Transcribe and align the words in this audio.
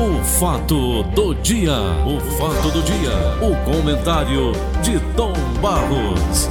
O 0.00 0.24
fato 0.24 1.02
do 1.02 1.34
dia, 1.34 1.74
o 2.06 2.18
fato 2.38 2.70
do 2.70 2.82
dia, 2.82 3.12
o 3.42 3.54
comentário 3.70 4.52
de 4.80 4.98
Tom 5.14 5.34
Barros. 5.60 6.48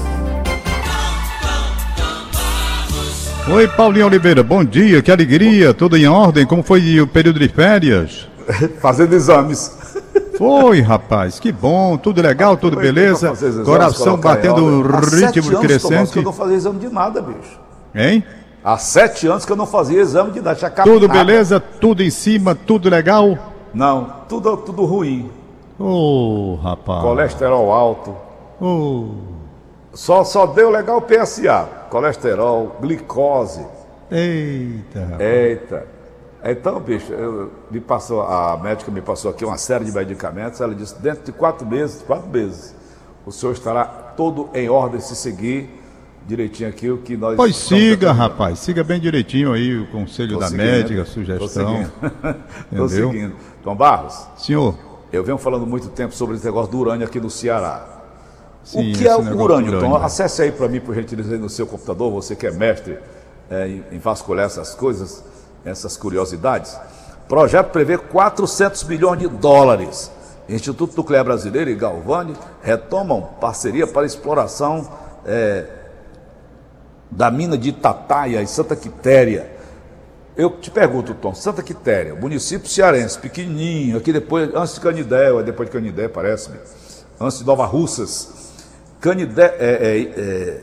Oi, 3.51 3.67
Paulinho 3.70 4.06
Oliveira, 4.06 4.43
bom 4.43 4.64
dia, 4.64 5.01
que 5.01 5.12
alegria, 5.12 5.74
tudo 5.74 5.98
em 5.98 6.06
ordem? 6.06 6.46
Como 6.46 6.62
foi 6.62 7.01
o 7.01 7.08
período 7.08 7.40
de 7.40 7.50
férias? 7.50 8.30
Fazendo 8.80 9.16
exames. 9.16 9.75
Foi, 10.38 10.81
rapaz, 10.81 11.39
que 11.39 11.52
bom, 11.52 11.97
tudo 11.97 12.21
legal, 12.21 12.55
tudo 12.55 12.77
beleza. 12.77 13.31
exames, 13.31 13.66
Coração 13.66 14.18
batendo 14.18 14.84
sete 15.09 15.39
ritmo 15.39 15.57
anos, 15.57 15.59
crescente. 15.66 16.11
que 16.11 16.20
eu 16.20 16.23
não 16.23 16.34
fazia 16.34 16.55
exame 16.55 16.77
de 16.77 16.89
nada, 16.89 17.20
bicho. 17.20 17.59
Hein? 17.95 18.23
Há 18.63 18.77
sete 18.77 19.27
anos 19.27 19.45
que 19.45 19.51
eu 19.51 19.55
não 19.55 19.65
fazia 19.65 20.01
exame 20.01 20.31
de 20.31 20.41
nada. 20.41 20.55
Tinha. 20.55 20.69
Tudo 20.83 21.07
beleza, 21.07 21.59
tudo 21.59 22.03
em 22.03 22.09
cima, 22.09 22.53
tudo 22.55 22.89
legal? 22.89 23.37
Não, 23.73 24.13
tudo, 24.27 24.57
tudo 24.57 24.83
ruim. 24.85 25.31
Ô, 25.79 26.55
rapaz. 26.61 27.01
Colesterol 27.01 27.71
alto. 27.71 28.15
Ô, 28.59 29.11
Só, 29.93 30.23
só 30.23 30.45
deu 30.45 30.69
legal 30.69 30.97
o 30.97 31.01
PSA. 31.01 31.67
Colesterol, 31.89 32.76
glicose. 32.81 33.66
eita. 34.12 35.00
rapaz. 35.00 35.22
Eita. 35.22 35.88
Então, 36.44 36.80
bicho, 36.80 37.12
eu- 37.14 37.52
me 37.70 37.80
passou, 37.80 38.22
a 38.22 38.58
médica 38.58 38.89
me 38.91 39.02
passou 39.02 39.31
aqui 39.31 39.44
uma 39.45 39.58
série 39.58 39.86
de 39.86 39.91
medicamentos. 39.91 40.59
Ela 40.62 40.73
disse: 40.76 41.00
dentro 41.02 41.23
de 41.23 41.31
quatro 41.31 41.66
meses, 41.66 42.02
quatro 42.05 42.28
meses, 42.30 42.76
o 43.26 43.31
senhor 43.31 43.52
estará 43.53 43.86
todo 43.86 44.50
em 44.53 44.70
ordem 44.70 45.00
se 45.02 45.16
seguir 45.16 45.79
direitinho 46.30 46.70
aqui 46.70 46.90
o 46.90 47.00
que 47.00 47.18
nós. 47.18 47.36
Pois 47.36 47.56
siga, 47.56 48.12
rapaz, 48.12 48.60
siga 48.60 48.84
bem 48.84 49.00
direitinho 49.00 49.52
aí 49.52 49.78
o 49.80 49.88
conselho 49.88 50.34
Tô 50.34 50.40
da 50.40 50.48
seguindo, 50.48 50.66
médica, 50.66 51.02
a 51.02 51.06
sugestão. 51.06 51.48
seguindo. 51.50 51.92
Tô 52.00 52.08
Entendeu? 52.86 53.12
seguindo. 53.12 53.36
Tom 53.64 53.76
Barros, 53.76 54.28
Senhor, 54.38 54.76
eu 55.12 55.23
venho 55.23 55.38
falando 55.38 55.66
muito 55.66 55.90
tempo 55.90 56.14
sobre 56.14 56.36
esse 56.36 56.46
negócio 56.46 56.72
do 56.72 56.78
urânio 56.78 57.06
aqui 57.06 57.20
no 57.20 57.30
Ceará. 57.30 57.86
sim, 58.64 58.92
o 58.92 58.95
que 58.95 59.08
é 59.08 59.16
o 59.16 59.20
urânio, 59.20 59.78
urânio. 59.78 59.95
Acesse 59.98 60.42
aí 60.44 60.52
para 60.52 60.68
mim, 60.68 60.80
por 60.80 60.94
gentileza, 60.95 61.34
aí 61.34 61.40
no 61.40 61.50
seu 61.50 61.66
computador, 61.66 62.12
você 62.12 62.36
que 62.36 62.46
é 62.46 62.52
mestre 62.52 62.98
é, 63.50 63.68
em, 63.68 63.84
em 63.94 63.98
vasculhar 64.00 64.46
essas 64.46 64.75
coisas, 64.75 65.23
essas 65.66 65.98
curiosidades. 65.98 66.78
Projeto 67.28 67.72
prevê 67.72 67.98
400 67.98 68.84
milhões 68.86 69.20
de 69.20 69.28
dólares. 69.28 70.12
Instituto 70.48 70.96
Nuclear 70.98 71.23
Brasileiro 71.23 71.70
e 71.70 71.75
Galvani 71.75 72.34
retomam 72.64 73.22
parceria 73.40 73.86
para 73.86 74.06
exploração 74.06 74.88
é, 75.25 75.66
da 77.10 77.32
mina 77.32 77.58
de 77.58 77.70
Itataia, 77.70 78.42
em 78.42 78.46
Santa 78.46 78.76
Quitéria. 78.76 79.50
Eu 80.36 80.52
te 80.52 80.72
pergunto, 80.72 81.14
Tom, 81.14 81.34
Santa 81.34 81.62
Quitéria, 81.62 82.16
município 82.16 82.70
cearense, 82.70 83.18
pequenininho, 83.20 83.98
aqui 83.98 84.14
depois, 84.14 84.54
antes 84.56 84.76
de 84.76 84.80
Canidé, 84.80 85.44
depois 85.44 85.68
de 85.68 85.74
Canidé, 85.74 86.08
parece-me, 86.08 86.58
antes 87.20 87.40
de 87.40 87.46
Nova 87.46 87.66
Russas. 87.66 88.54
Canidé, 89.02 89.56
é, 89.60 89.70
é, 89.70 90.02
é, 90.02 90.62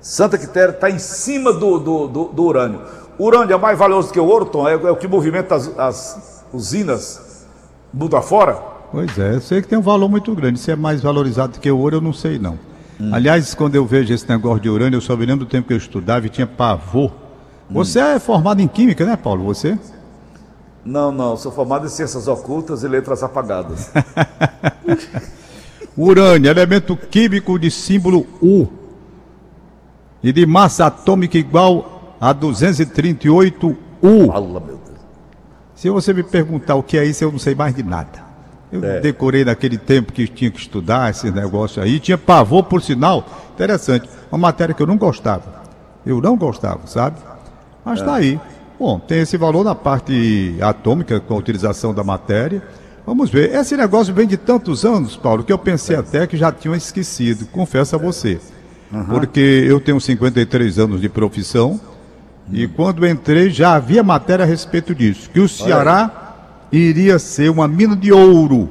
Santa 0.00 0.38
Quitéria 0.38 0.72
está 0.72 0.88
em 0.88 0.98
cima 0.98 1.52
do, 1.52 1.78
do, 1.78 2.08
do, 2.08 2.24
do 2.26 2.42
urânio. 2.42 2.82
Urânio 3.18 3.54
é 3.54 3.58
mais 3.58 3.78
valioso 3.78 4.12
que 4.12 4.20
o 4.20 4.26
ouro, 4.26 4.46
Tom, 4.46 4.68
é, 4.68 4.74
é 4.74 4.90
o 4.90 4.96
que 4.96 5.08
movimenta 5.08 5.54
as, 5.54 5.78
as 5.78 6.44
usinas 6.52 7.46
mundo 7.92 8.16
afora. 8.16 8.54
Pois 8.90 9.18
é, 9.18 9.34
eu 9.34 9.40
sei 9.40 9.60
que 9.60 9.68
tem 9.68 9.78
um 9.78 9.82
valor 9.82 10.08
muito 10.08 10.34
grande. 10.34 10.58
Se 10.58 10.70
é 10.70 10.76
mais 10.76 11.02
valorizado 11.02 11.58
que 11.58 11.70
o 11.70 11.78
ouro, 11.78 11.96
eu 11.96 12.00
não 12.00 12.12
sei 12.12 12.38
não. 12.38 12.58
Aliás, 13.12 13.54
quando 13.54 13.76
eu 13.76 13.86
vejo 13.86 14.12
esse 14.12 14.28
negócio 14.28 14.60
de 14.60 14.68
urânio, 14.68 14.96
eu 14.96 15.00
só 15.00 15.16
me 15.16 15.24
lembro 15.24 15.44
do 15.44 15.48
tempo 15.48 15.68
que 15.68 15.72
eu 15.72 15.78
estudava 15.78 16.26
e 16.26 16.28
tinha 16.28 16.46
pavor. 16.46 17.12
Você 17.70 18.00
é 18.00 18.18
formado 18.18 18.60
em 18.60 18.66
química, 18.66 19.04
né, 19.04 19.16
Paulo? 19.16 19.44
Você? 19.44 19.78
Não, 20.84 21.12
não, 21.12 21.36
sou 21.36 21.52
formado 21.52 21.86
em 21.86 21.88
ciências 21.88 22.26
ocultas 22.26 22.82
e 22.82 22.88
letras 22.88 23.22
apagadas. 23.22 23.92
Urânio, 25.96 26.50
elemento 26.50 26.96
químico 26.96 27.58
de 27.58 27.70
símbolo 27.70 28.26
U 28.42 28.68
e 30.22 30.32
de 30.32 30.46
massa 30.46 30.86
atômica 30.86 31.36
igual 31.36 32.16
a 32.20 32.32
238 32.32 33.76
U. 34.02 34.26
Fala, 34.28 34.60
meu 34.60 34.60
Deus. 34.60 34.98
Se 35.74 35.90
você 35.90 36.12
me 36.12 36.22
perguntar 36.22 36.74
o 36.74 36.82
que 36.82 36.96
é 36.96 37.04
isso, 37.04 37.22
eu 37.22 37.30
não 37.30 37.38
sei 37.38 37.54
mais 37.54 37.74
de 37.74 37.82
nada. 37.82 38.27
Eu 38.70 38.84
É. 38.84 39.00
decorei 39.00 39.44
naquele 39.44 39.78
tempo 39.78 40.12
que 40.12 40.26
tinha 40.28 40.50
que 40.50 40.58
estudar 40.58 41.10
esse 41.10 41.30
negócio 41.30 41.82
aí. 41.82 41.98
Tinha 41.98 42.18
pavor, 42.18 42.64
por 42.64 42.82
sinal, 42.82 43.26
interessante. 43.54 44.08
Uma 44.30 44.38
matéria 44.38 44.74
que 44.74 44.82
eu 44.82 44.86
não 44.86 44.96
gostava. 44.96 45.62
Eu 46.04 46.20
não 46.20 46.36
gostava, 46.36 46.86
sabe? 46.86 47.16
Mas 47.84 48.02
tá 48.02 48.14
aí. 48.14 48.38
Bom, 48.78 48.98
tem 48.98 49.20
esse 49.20 49.36
valor 49.36 49.64
na 49.64 49.74
parte 49.74 50.56
atômica, 50.60 51.18
com 51.18 51.34
a 51.34 51.36
utilização 51.38 51.92
da 51.94 52.04
matéria. 52.04 52.62
Vamos 53.06 53.30
ver. 53.30 53.54
Esse 53.54 53.76
negócio 53.76 54.12
vem 54.12 54.26
de 54.26 54.36
tantos 54.36 54.84
anos, 54.84 55.16
Paulo, 55.16 55.42
que 55.42 55.52
eu 55.52 55.58
pensei 55.58 55.96
até 55.96 56.26
que 56.26 56.36
já 56.36 56.52
tinham 56.52 56.74
esquecido. 56.74 57.46
Confesso 57.46 57.96
a 57.96 57.98
você. 57.98 58.38
Porque 59.08 59.40
eu 59.66 59.80
tenho 59.80 60.00
53 60.00 60.78
anos 60.78 61.00
de 61.00 61.08
profissão. 61.08 61.80
E 62.52 62.66
quando 62.66 63.06
entrei 63.06 63.50
já 63.50 63.74
havia 63.74 64.02
matéria 64.02 64.44
a 64.44 64.46
respeito 64.48 64.94
disso, 64.94 65.28
que 65.30 65.40
o 65.40 65.48
Ceará 65.48 66.27
iria 66.72 67.18
ser 67.18 67.50
uma 67.50 67.66
mina 67.68 67.96
de 67.96 68.12
ouro 68.12 68.68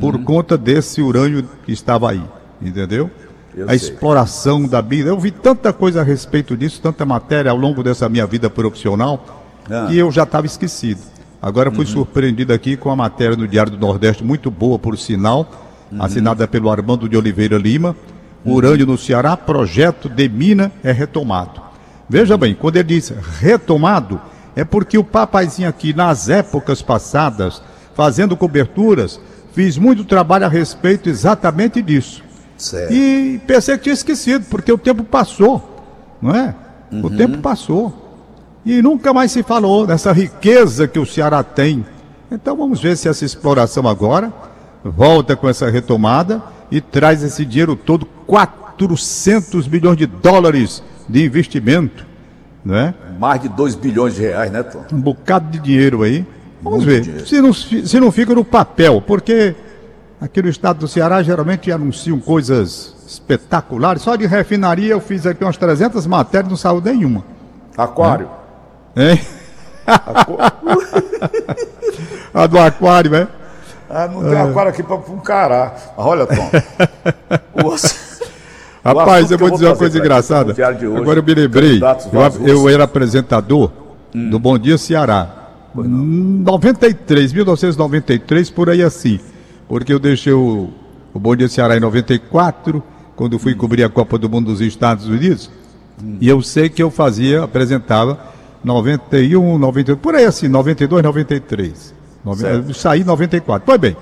por 0.00 0.18
conta 0.22 0.56
desse 0.56 1.00
urânio 1.02 1.44
que 1.64 1.72
estava 1.72 2.10
aí, 2.10 2.22
entendeu? 2.60 3.10
Eu 3.54 3.64
a 3.66 3.68
sei. 3.68 3.76
exploração 3.76 4.66
da 4.66 4.80
mina. 4.80 5.08
Eu 5.08 5.18
vi 5.18 5.30
tanta 5.30 5.72
coisa 5.72 6.00
a 6.00 6.04
respeito 6.04 6.56
disso, 6.56 6.80
tanta 6.80 7.04
matéria 7.04 7.50
ao 7.50 7.56
longo 7.56 7.82
dessa 7.82 8.08
minha 8.08 8.26
vida 8.26 8.48
profissional, 8.48 9.42
Ah. 9.70 9.86
que 9.88 9.98
eu 9.98 10.10
já 10.10 10.22
estava 10.22 10.46
esquecido. 10.46 11.00
Agora 11.40 11.70
fui 11.70 11.84
surpreendido 11.86 12.52
aqui 12.52 12.76
com 12.76 12.90
a 12.90 12.96
matéria 12.96 13.36
no 13.36 13.48
Diário 13.48 13.72
do 13.72 13.78
Nordeste, 13.78 14.22
muito 14.24 14.50
boa 14.50 14.78
por 14.78 14.96
sinal, 14.96 15.50
assinada 15.98 16.46
pelo 16.46 16.70
Armando 16.70 17.08
de 17.08 17.16
Oliveira 17.16 17.58
Lima. 17.58 17.96
Urânio 18.44 18.86
no 18.86 18.96
Ceará, 18.98 19.36
projeto 19.36 20.08
de 20.08 20.28
mina 20.28 20.70
é 20.82 20.90
retomado. 20.92 21.60
Veja 22.08 22.36
bem, 22.36 22.54
quando 22.54 22.76
ele 22.76 22.84
diz 23.00 23.12
retomado, 23.40 24.20
é 24.54 24.64
porque 24.64 24.98
o 24.98 25.04
papaizinho 25.04 25.68
aqui, 25.68 25.94
nas 25.94 26.28
épocas 26.28 26.82
passadas, 26.82 27.62
fazendo 27.94 28.36
coberturas, 28.36 29.20
fiz 29.52 29.78
muito 29.78 30.04
trabalho 30.04 30.46
a 30.46 30.48
respeito 30.48 31.08
exatamente 31.08 31.80
disso. 31.80 32.22
Certo. 32.56 32.92
E 32.92 33.40
pensei 33.46 33.76
que 33.76 33.84
tinha 33.84 33.94
esquecido, 33.94 34.44
porque 34.48 34.70
o 34.70 34.78
tempo 34.78 35.02
passou, 35.02 35.84
não 36.20 36.34
é? 36.34 36.54
O 36.92 37.10
tempo 37.10 37.38
passou. 37.38 37.98
E 38.64 38.82
nunca 38.82 39.12
mais 39.12 39.32
se 39.32 39.42
falou 39.42 39.86
dessa 39.86 40.12
riqueza 40.12 40.86
que 40.86 40.98
o 40.98 41.06
Ceará 41.06 41.42
tem. 41.42 41.84
Então 42.30 42.56
vamos 42.56 42.80
ver 42.80 42.96
se 42.96 43.08
essa 43.08 43.24
exploração 43.24 43.88
agora 43.88 44.32
volta 44.84 45.34
com 45.34 45.48
essa 45.48 45.70
retomada 45.70 46.42
e 46.70 46.80
traz 46.80 47.22
esse 47.22 47.44
dinheiro 47.44 47.74
todo, 47.74 48.06
400 48.26 49.66
milhões 49.68 49.96
de 49.96 50.06
dólares 50.06 50.82
de 51.08 51.24
investimento, 51.24 52.06
não 52.64 52.76
é? 52.76 52.94
Mais 53.18 53.40
de 53.40 53.48
2 53.48 53.74
bilhões 53.74 54.14
de 54.14 54.22
reais, 54.22 54.50
né, 54.50 54.62
Tom? 54.62 54.84
um 54.92 55.00
bocado 55.00 55.50
de 55.50 55.58
dinheiro 55.58 56.02
aí. 56.02 56.24
Vamos 56.62 56.84
Muito 56.84 57.10
ver 57.10 57.26
se 57.26 57.40
não, 57.40 57.52
se 57.52 57.98
não 57.98 58.12
fica 58.12 58.34
no 58.34 58.44
papel, 58.44 59.00
porque 59.00 59.54
aqui 60.20 60.40
no 60.40 60.48
estado 60.48 60.78
do 60.78 60.88
Ceará 60.88 61.22
geralmente 61.22 61.72
anunciam 61.72 62.20
coisas 62.20 62.94
espetaculares. 63.06 64.02
Só 64.02 64.14
de 64.14 64.26
refinaria 64.26 64.92
eu 64.92 65.00
fiz 65.00 65.26
aqui 65.26 65.42
umas 65.42 65.56
300 65.56 66.06
matérias, 66.06 66.48
não 66.48 66.56
saiu 66.56 66.80
nenhuma. 66.80 67.24
Aquário. 67.76 68.28
Hein? 68.96 69.20
A 72.32 72.46
do 72.46 72.58
aquário, 72.58 73.14
é? 73.14 73.28
Ah, 73.90 74.08
não 74.08 74.22
tem 74.22 74.40
aquário 74.40 74.70
aqui 74.70 74.82
para 74.82 74.96
um 74.96 75.18
cará. 75.18 75.74
Mas 75.96 76.06
olha, 76.06 76.26
Tom. 76.26 76.50
o 77.52 77.62
Rapaz, 78.84 79.30
eu 79.30 79.38
vou 79.38 79.50
dizer 79.50 79.66
uma 79.66 79.76
coisa 79.76 79.98
engraçada. 79.98 80.54
Agora 80.96 81.18
eu 81.20 81.22
me 81.22 81.34
lembrei, 81.34 81.80
eu, 82.48 82.68
era 82.68 82.84
apresentador 82.84 83.70
do 84.12 84.38
Bom 84.38 84.58
Dia 84.58 84.76
Ceará. 84.76 85.38
93, 85.74 87.32
1993, 87.32 88.50
por 88.50 88.68
aí 88.70 88.82
assim. 88.82 89.18
Porque 89.68 89.92
eu 89.92 89.98
deixei 89.98 90.32
o, 90.32 90.68
o 91.14 91.18
Bom 91.18 91.34
Dia 91.36 91.48
Ceará 91.48 91.76
em 91.76 91.80
94, 91.80 92.82
quando 93.16 93.38
fui 93.38 93.54
cobrir 93.54 93.84
a 93.84 93.88
Copa 93.88 94.18
do 94.18 94.28
Mundo 94.28 94.46
dos 94.46 94.60
Estados 94.60 95.06
Unidos. 95.06 95.50
E 96.20 96.28
eu 96.28 96.42
sei 96.42 96.68
que 96.68 96.82
eu 96.82 96.90
fazia, 96.90 97.44
apresentava 97.44 98.18
91, 98.64 99.56
92, 99.58 99.98
por 100.02 100.14
aí 100.16 100.24
assim, 100.24 100.48
92, 100.48 101.02
93. 101.02 101.94
Nove- 102.24 102.40
Certo. 102.42 102.74
saí 102.74 103.00
em 103.00 103.04
94. 103.04 103.62
Pois 103.64 103.78
bem, 103.80 103.96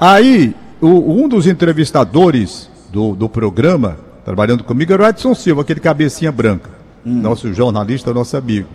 Aí, 0.00 0.54
o- 0.80 1.24
um 1.24 1.28
dos 1.28 1.46
entrevistadores 1.48 2.67
do, 2.90 3.14
do 3.14 3.28
programa, 3.28 3.96
trabalhando 4.24 4.64
comigo, 4.64 4.92
era 4.92 5.02
o 5.04 5.06
Edson 5.06 5.34
Silva, 5.34 5.62
aquele 5.62 5.80
cabecinha 5.80 6.32
branca, 6.32 6.70
nosso 7.04 7.52
jornalista, 7.52 8.12
nosso 8.12 8.36
amigo, 8.36 8.68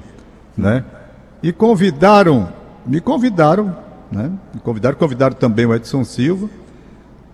né? 0.57 0.83
E 1.41 1.51
convidaram, 1.51 2.49
me 2.85 3.01
convidaram, 3.01 3.75
né? 4.11 4.31
Me 4.53 4.59
convidaram, 4.59 4.97
convidaram 4.97 5.35
também 5.35 5.65
o 5.65 5.73
Edson 5.75 6.03
Silva 6.03 6.49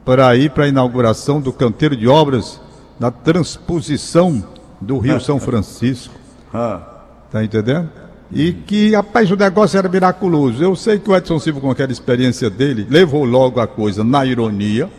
para 0.03 0.35
ir 0.35 0.49
para 0.51 0.65
a 0.65 0.67
inauguração 0.67 1.39
do 1.39 1.53
canteiro 1.53 1.95
de 1.95 2.07
obras 2.07 2.59
da 2.99 3.11
transposição 3.11 4.43
do 4.81 4.97
Rio 4.97 5.19
São 5.21 5.39
Francisco. 5.39 6.13
Ah, 6.53 6.95
Tá 7.31 7.43
entendendo? 7.43 7.89
E 8.31 8.51
que, 8.51 8.95
rapaz, 8.95 9.29
o 9.31 9.35
negócio 9.35 9.77
era 9.77 9.87
miraculoso. 9.89 10.63
Eu 10.63 10.75
sei 10.75 10.99
que 10.99 11.09
o 11.09 11.15
Edson 11.15 11.39
Silva, 11.39 11.59
com 11.59 11.71
aquela 11.71 11.91
experiência 11.91 12.49
dele, 12.49 12.85
levou 12.89 13.23
logo 13.23 13.59
a 13.59 13.67
coisa 13.67 14.03
na 14.03 14.25
ironia 14.25 14.89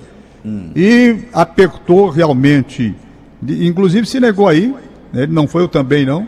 e 0.75 1.25
apertou 1.33 2.09
realmente. 2.09 2.95
Inclusive 3.43 4.07
se 4.07 4.21
negou 4.21 4.49
aí, 4.49 4.75
né, 5.13 5.23
ele 5.25 5.33
não 5.33 5.47
foi 5.47 5.63
eu 5.63 5.69
também 5.69 6.05
não, 6.05 6.27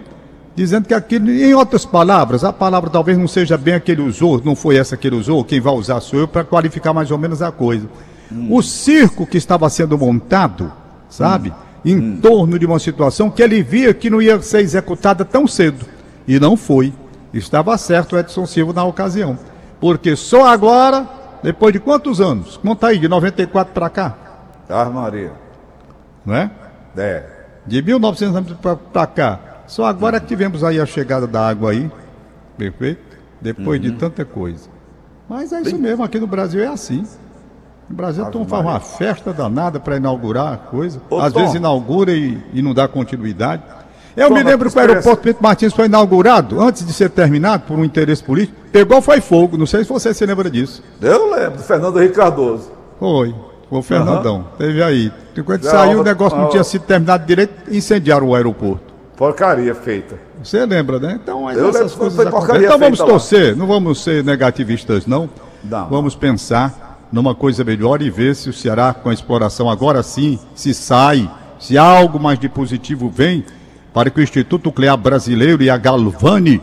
dizendo 0.54 0.86
que 0.86 0.94
aquilo, 0.94 1.30
em 1.30 1.54
outras 1.54 1.84
palavras, 1.84 2.44
a 2.44 2.52
palavra 2.52 2.90
talvez 2.90 3.16
não 3.16 3.28
seja 3.28 3.56
bem 3.56 3.74
a 3.74 3.80
que 3.80 3.92
ele 3.92 4.02
usou, 4.02 4.40
não 4.44 4.54
foi 4.54 4.76
essa 4.76 4.96
que 4.96 5.06
ele 5.06 5.16
usou, 5.16 5.44
quem 5.44 5.60
vai 5.60 5.72
usar 5.74 6.00
sou 6.00 6.20
eu 6.20 6.28
para 6.28 6.44
qualificar 6.44 6.92
mais 6.92 7.10
ou 7.10 7.18
menos 7.18 7.42
a 7.42 7.50
coisa. 7.50 7.88
O 8.48 8.62
circo 8.62 9.26
que 9.26 9.36
estava 9.36 9.68
sendo 9.68 9.98
montado, 9.98 10.72
sabe, 11.08 11.52
em 11.84 12.16
torno 12.16 12.58
de 12.58 12.64
uma 12.64 12.78
situação 12.78 13.30
que 13.30 13.42
ele 13.42 13.62
via 13.62 13.92
que 13.92 14.08
não 14.08 14.22
ia 14.22 14.40
ser 14.40 14.60
executada 14.60 15.24
tão 15.24 15.46
cedo. 15.46 15.84
E 16.26 16.38
não 16.38 16.56
foi. 16.56 16.92
Estava 17.34 17.76
certo 17.76 18.14
o 18.14 18.18
Edson 18.18 18.46
Silva 18.46 18.72
na 18.72 18.84
ocasião. 18.84 19.38
Porque 19.80 20.14
só 20.14 20.46
agora, 20.46 21.06
depois 21.42 21.72
de 21.72 21.80
quantos 21.80 22.20
anos? 22.20 22.56
Conta 22.56 22.88
aí, 22.88 22.98
de 22.98 23.08
94 23.08 23.72
para 23.72 23.88
cá, 23.90 24.14
Ah, 24.68 24.84
Maria. 24.86 25.32
não 26.24 26.34
é? 26.34 26.50
É. 26.96 27.26
De 27.66 27.80
1900 27.82 28.56
para 28.92 29.06
cá. 29.06 29.40
Só 29.66 29.84
agora 29.86 30.18
que 30.20 30.26
tivemos 30.26 30.62
aí 30.64 30.80
a 30.80 30.86
chegada 30.86 31.26
da 31.26 31.46
água 31.48 31.70
aí. 31.70 31.90
Perfeito? 32.58 33.16
Depois 33.40 33.80
Uhum. 33.82 33.90
de 33.90 33.96
tanta 33.96 34.24
coisa. 34.24 34.68
Mas 35.28 35.52
é 35.52 35.60
isso 35.62 35.78
mesmo, 35.78 36.02
aqui 36.04 36.18
no 36.18 36.26
Brasil 36.26 36.62
é 36.62 36.66
assim. 36.66 37.04
No 37.88 37.96
Brasil, 37.96 38.24
Tom 38.26 38.44
faz 38.46 38.62
uma 38.64 38.80
festa 38.80 39.32
danada 39.32 39.78
para 39.80 39.96
inaugurar 39.96 40.52
a 40.52 40.56
coisa. 40.56 41.00
Ô, 41.10 41.18
Às 41.20 41.32
Tom. 41.32 41.40
vezes 41.40 41.54
inaugura 41.54 42.12
e, 42.12 42.40
e 42.52 42.62
não 42.62 42.72
dá 42.74 42.86
continuidade. 42.88 43.62
Eu 44.16 44.28
Tom, 44.28 44.34
me 44.34 44.42
lembro 44.42 44.70
que 44.70 44.76
o 44.76 44.80
aeroporto 44.80 45.22
Pedro 45.22 45.42
Martins 45.42 45.72
foi 45.72 45.86
inaugurado, 45.86 46.60
antes 46.60 46.84
de 46.84 46.92
ser 46.92 47.10
terminado 47.10 47.64
por 47.66 47.78
um 47.78 47.84
interesse 47.84 48.22
político. 48.22 48.58
Pegou, 48.70 49.00
foi 49.00 49.20
fogo. 49.20 49.56
Não 49.56 49.66
sei 49.66 49.84
se 49.84 49.88
você 49.90 50.12
se 50.12 50.24
lembra 50.26 50.50
disso. 50.50 50.82
Eu 51.00 51.30
lembro, 51.30 51.58
Fernando 51.60 51.98
Henrique 51.98 52.16
Cardoso. 52.16 52.70
Foi. 52.98 53.34
Foi 53.68 53.78
o 53.78 53.82
Fernandão. 53.82 54.46
Teve 54.58 54.82
aí. 54.82 55.10
Quando 55.44 55.62
Já 55.62 55.70
saiu, 55.70 56.00
o 56.00 56.04
negócio 56.04 56.36
não 56.38 56.50
tinha 56.50 56.62
sido 56.62 56.82
terminado 56.82 57.24
direito, 57.24 57.54
incendiaram 57.70 58.28
o 58.28 58.34
aeroporto. 58.34 58.92
Porcaria 59.16 59.74
feita. 59.74 60.18
Você 60.42 60.66
lembra, 60.66 60.98
né? 60.98 61.18
Então, 61.22 61.50
Eu 61.50 61.70
essas 61.70 61.94
coisas 61.94 62.14
foi 62.14 62.26
acontecem. 62.26 62.64
Então 62.64 62.78
vamos 62.78 62.98
feita 62.98 63.04
lá. 63.04 63.18
torcer, 63.18 63.56
não 63.56 63.66
vamos 63.66 64.02
ser 64.02 64.22
negativistas, 64.24 65.06
não. 65.06 65.30
Não. 65.64 65.88
Vamos 65.88 66.14
pensar 66.14 67.06
numa 67.12 67.34
coisa 67.34 67.62
melhor 67.62 68.02
e 68.02 68.10
ver 68.10 68.34
se 68.34 68.50
o 68.50 68.52
Ceará, 68.52 68.92
com 68.92 69.08
a 69.08 69.12
exploração 69.14 69.70
agora 69.70 70.02
sim, 70.02 70.38
se 70.54 70.74
sai, 70.74 71.30
se 71.58 71.78
algo 71.78 72.18
mais 72.18 72.38
de 72.38 72.48
positivo 72.48 73.08
vem, 73.08 73.44
para 73.92 74.10
que 74.10 74.20
o 74.20 74.22
Instituto 74.22 74.66
Nuclear 74.66 74.96
Brasileiro 74.96 75.62
e 75.62 75.70
a 75.70 75.76
Galvani 75.76 76.60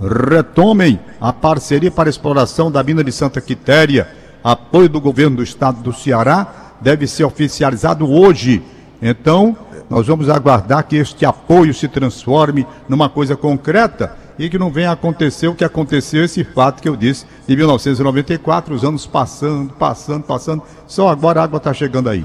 retomem 0.00 0.98
a 1.20 1.32
parceria 1.32 1.90
para 1.90 2.08
a 2.08 2.10
exploração 2.10 2.70
da 2.70 2.82
mina 2.82 3.04
de 3.04 3.12
Santa 3.12 3.40
Quitéria. 3.40 4.08
Apoio 4.42 4.88
do 4.88 5.00
governo 5.00 5.36
do 5.36 5.42
estado 5.42 5.80
do 5.82 5.92
Ceará 5.92 6.74
deve 6.80 7.06
ser 7.06 7.24
oficializado 7.24 8.10
hoje. 8.10 8.62
Então, 9.00 9.56
nós 9.88 10.06
vamos 10.06 10.28
aguardar 10.28 10.84
que 10.84 10.96
este 10.96 11.24
apoio 11.24 11.72
se 11.72 11.86
transforme 11.86 12.66
numa 12.88 13.08
coisa 13.08 13.36
concreta 13.36 14.16
e 14.38 14.48
que 14.48 14.58
não 14.58 14.70
venha 14.70 14.90
acontecer 14.90 15.48
o 15.48 15.54
que 15.54 15.64
aconteceu, 15.64 16.24
esse 16.24 16.42
fato 16.42 16.82
que 16.82 16.88
eu 16.88 16.96
disse, 16.96 17.26
de 17.46 17.54
1994, 17.54 18.74
os 18.74 18.84
anos 18.84 19.06
passando, 19.06 19.72
passando, 19.74 20.24
passando, 20.24 20.62
só 20.86 21.08
agora 21.08 21.40
a 21.40 21.44
água 21.44 21.58
está 21.58 21.72
chegando 21.72 22.08
aí. 22.08 22.24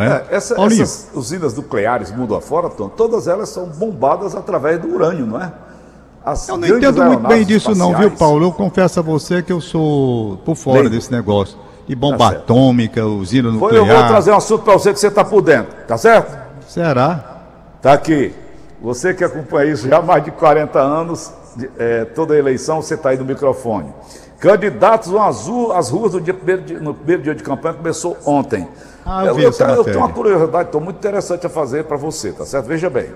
É? 0.00 0.06
É, 0.30 0.36
essa- 0.36 0.56
essas 0.80 1.08
usinas 1.14 1.54
nucleares 1.54 2.10
mundo 2.12 2.34
afora, 2.34 2.68
Tom, 2.70 2.88
todas 2.88 3.26
elas 3.26 3.48
são 3.48 3.66
bombadas 3.66 4.34
através 4.34 4.80
do 4.80 4.94
urânio, 4.94 5.26
não 5.26 5.40
é? 5.40 5.52
As 6.24 6.48
eu 6.48 6.56
não 6.56 6.68
entendo 6.68 7.02
muito 7.04 7.26
bem 7.26 7.44
disso 7.44 7.74
não, 7.74 7.88
viu, 7.88 7.94
espaciais- 8.08 8.18
Paulo? 8.18 8.44
Eu 8.46 8.52
confesso 8.52 9.00
a 9.00 9.02
você 9.02 9.42
que 9.42 9.52
eu 9.52 9.60
sou 9.60 10.36
por 10.44 10.54
fora 10.54 10.88
desse 10.88 11.10
negócio. 11.10 11.58
De 11.86 11.96
bomba 11.96 12.18
tá 12.18 12.28
atômica, 12.36 13.04
usina 13.04 13.50
nuclear. 13.50 13.74
eu 13.74 13.86
vou 13.86 14.06
trazer 14.06 14.30
um 14.30 14.36
assunto 14.36 14.62
para 14.62 14.74
você 14.74 14.92
que 14.92 15.00
você 15.00 15.08
está 15.08 15.24
por 15.24 15.42
dentro, 15.42 15.74
tá 15.86 15.98
certo? 15.98 16.38
Será? 16.68 17.40
Tá 17.82 17.92
aqui. 17.92 18.32
Você 18.80 19.12
que 19.12 19.24
acompanha 19.24 19.72
isso 19.72 19.88
já 19.88 19.98
há 19.98 20.02
mais 20.02 20.22
de 20.24 20.30
40 20.30 20.78
anos, 20.78 21.32
de- 21.56 21.68
é, 21.76 22.04
toda 22.04 22.36
eleição 22.38 22.80
você 22.80 22.94
está 22.94 23.08
aí 23.10 23.16
no 23.18 23.24
microfone. 23.24 23.92
Candidatos 24.42 25.08
vão 25.08 25.22
às 25.22 25.46
ru- 25.46 25.70
às 25.70 25.88
ruas 25.88 26.14
no, 26.14 26.20
dia 26.20 26.34
primeiro 26.34 26.62
de- 26.62 26.74
no 26.80 26.92
primeiro 26.92 27.22
dia 27.22 27.32
de 27.32 27.44
campanha, 27.44 27.74
começou 27.74 28.16
ontem. 28.26 28.66
Ah, 29.06 29.24
eu 29.24 29.36
vi 29.36 29.46
essa 29.46 29.58
tenho, 29.58 29.70
eu 29.70 29.76
matéria. 29.78 29.92
tenho 30.00 30.04
uma 30.04 30.12
curiosidade 30.12 30.68
tô 30.70 30.80
muito 30.80 30.96
interessante 30.96 31.46
a 31.46 31.48
fazer 31.48 31.84
para 31.84 31.96
você, 31.96 32.32
tá 32.32 32.44
certo? 32.44 32.66
Veja 32.66 32.90
bem, 32.90 33.10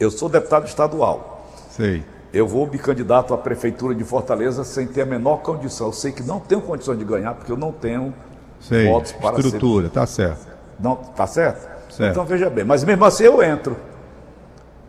eu 0.00 0.10
sou 0.10 0.28
deputado 0.28 0.66
estadual. 0.66 1.46
Sei. 1.70 2.04
Eu 2.32 2.44
vou 2.48 2.66
me 2.66 2.76
candidato 2.76 3.32
à 3.34 3.38
prefeitura 3.38 3.94
de 3.94 4.02
Fortaleza 4.02 4.64
sem 4.64 4.84
ter 4.88 5.02
a 5.02 5.06
menor 5.06 5.36
condição. 5.42 5.86
Eu 5.86 5.92
sei 5.92 6.10
que 6.10 6.24
não 6.24 6.40
tenho 6.40 6.60
condições 6.60 6.98
de 6.98 7.04
ganhar, 7.04 7.32
porque 7.34 7.52
eu 7.52 7.56
não 7.56 7.70
tenho 7.70 8.12
Sei. 8.58 8.88
votos 8.90 9.12
para 9.12 9.36
ser 9.36 9.42
Estrutura, 9.46 9.88
tá 9.88 10.04
certo. 10.08 10.44
não, 10.80 10.96
tá 10.96 11.28
certo? 11.28 11.68
Certo. 11.88 12.10
Então 12.10 12.24
veja 12.24 12.50
bem, 12.50 12.64
mas 12.64 12.82
mesmo 12.82 13.04
assim 13.04 13.22
eu 13.22 13.40
entro. 13.40 13.76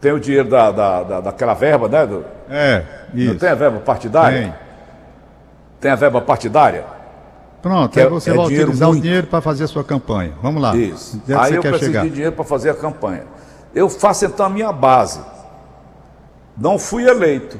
Tem 0.01 0.11
o 0.11 0.19
dinheiro 0.19 0.49
da, 0.49 0.71
da, 0.71 1.03
da- 1.03 1.21
daquela 1.21 1.53
verba, 1.53 1.87
né? 1.87 2.07
do- 2.07 2.25
É, 2.49 2.83
não 3.13 3.21
isso. 3.21 3.35
tem 3.35 3.49
a 3.49 3.55
verba 3.55 3.79
partidária? 3.81 4.41
Tem. 4.41 4.66
Tem 5.79 5.91
a 5.91 5.95
verba 5.95 6.21
partidária? 6.21 6.85
Pronto, 7.61 7.91
Que 7.91 7.99
aí 7.99 8.05
é- 8.05 8.09
você 8.09 8.29
é 8.29 8.33
vai 8.33 8.45
dinheiro 8.45 8.65
utilizar 8.65 8.87
muito. 8.89 8.99
o 8.99 9.03
dinheiro 9.03 9.27
para 9.27 9.41
fazer 9.41 9.63
a 9.63 9.67
sua 9.67 9.83
campanha. 9.83 10.33
Vamos 10.41 10.61
lá. 10.61 10.75
Isso. 10.75 11.17
Onde 11.23 11.33
é 11.33 11.35
Aí 11.37 11.51
você 11.51 11.57
eu 11.57 11.61
quer 11.61 11.69
preciso 11.69 11.91
chegar? 11.91 12.03
de 12.03 12.09
dinheiro 12.11 12.31
para 12.35 12.45
fazer 12.45 12.69
a 12.69 12.73
campanha. 12.73 13.23
Eu 13.75 13.89
faço 13.89 14.25
então 14.25 14.45
a 14.45 14.49
minha 14.49 14.71
base. 14.71 15.19
Não 16.57 16.79
fui 16.79 17.07
eleito. 17.07 17.59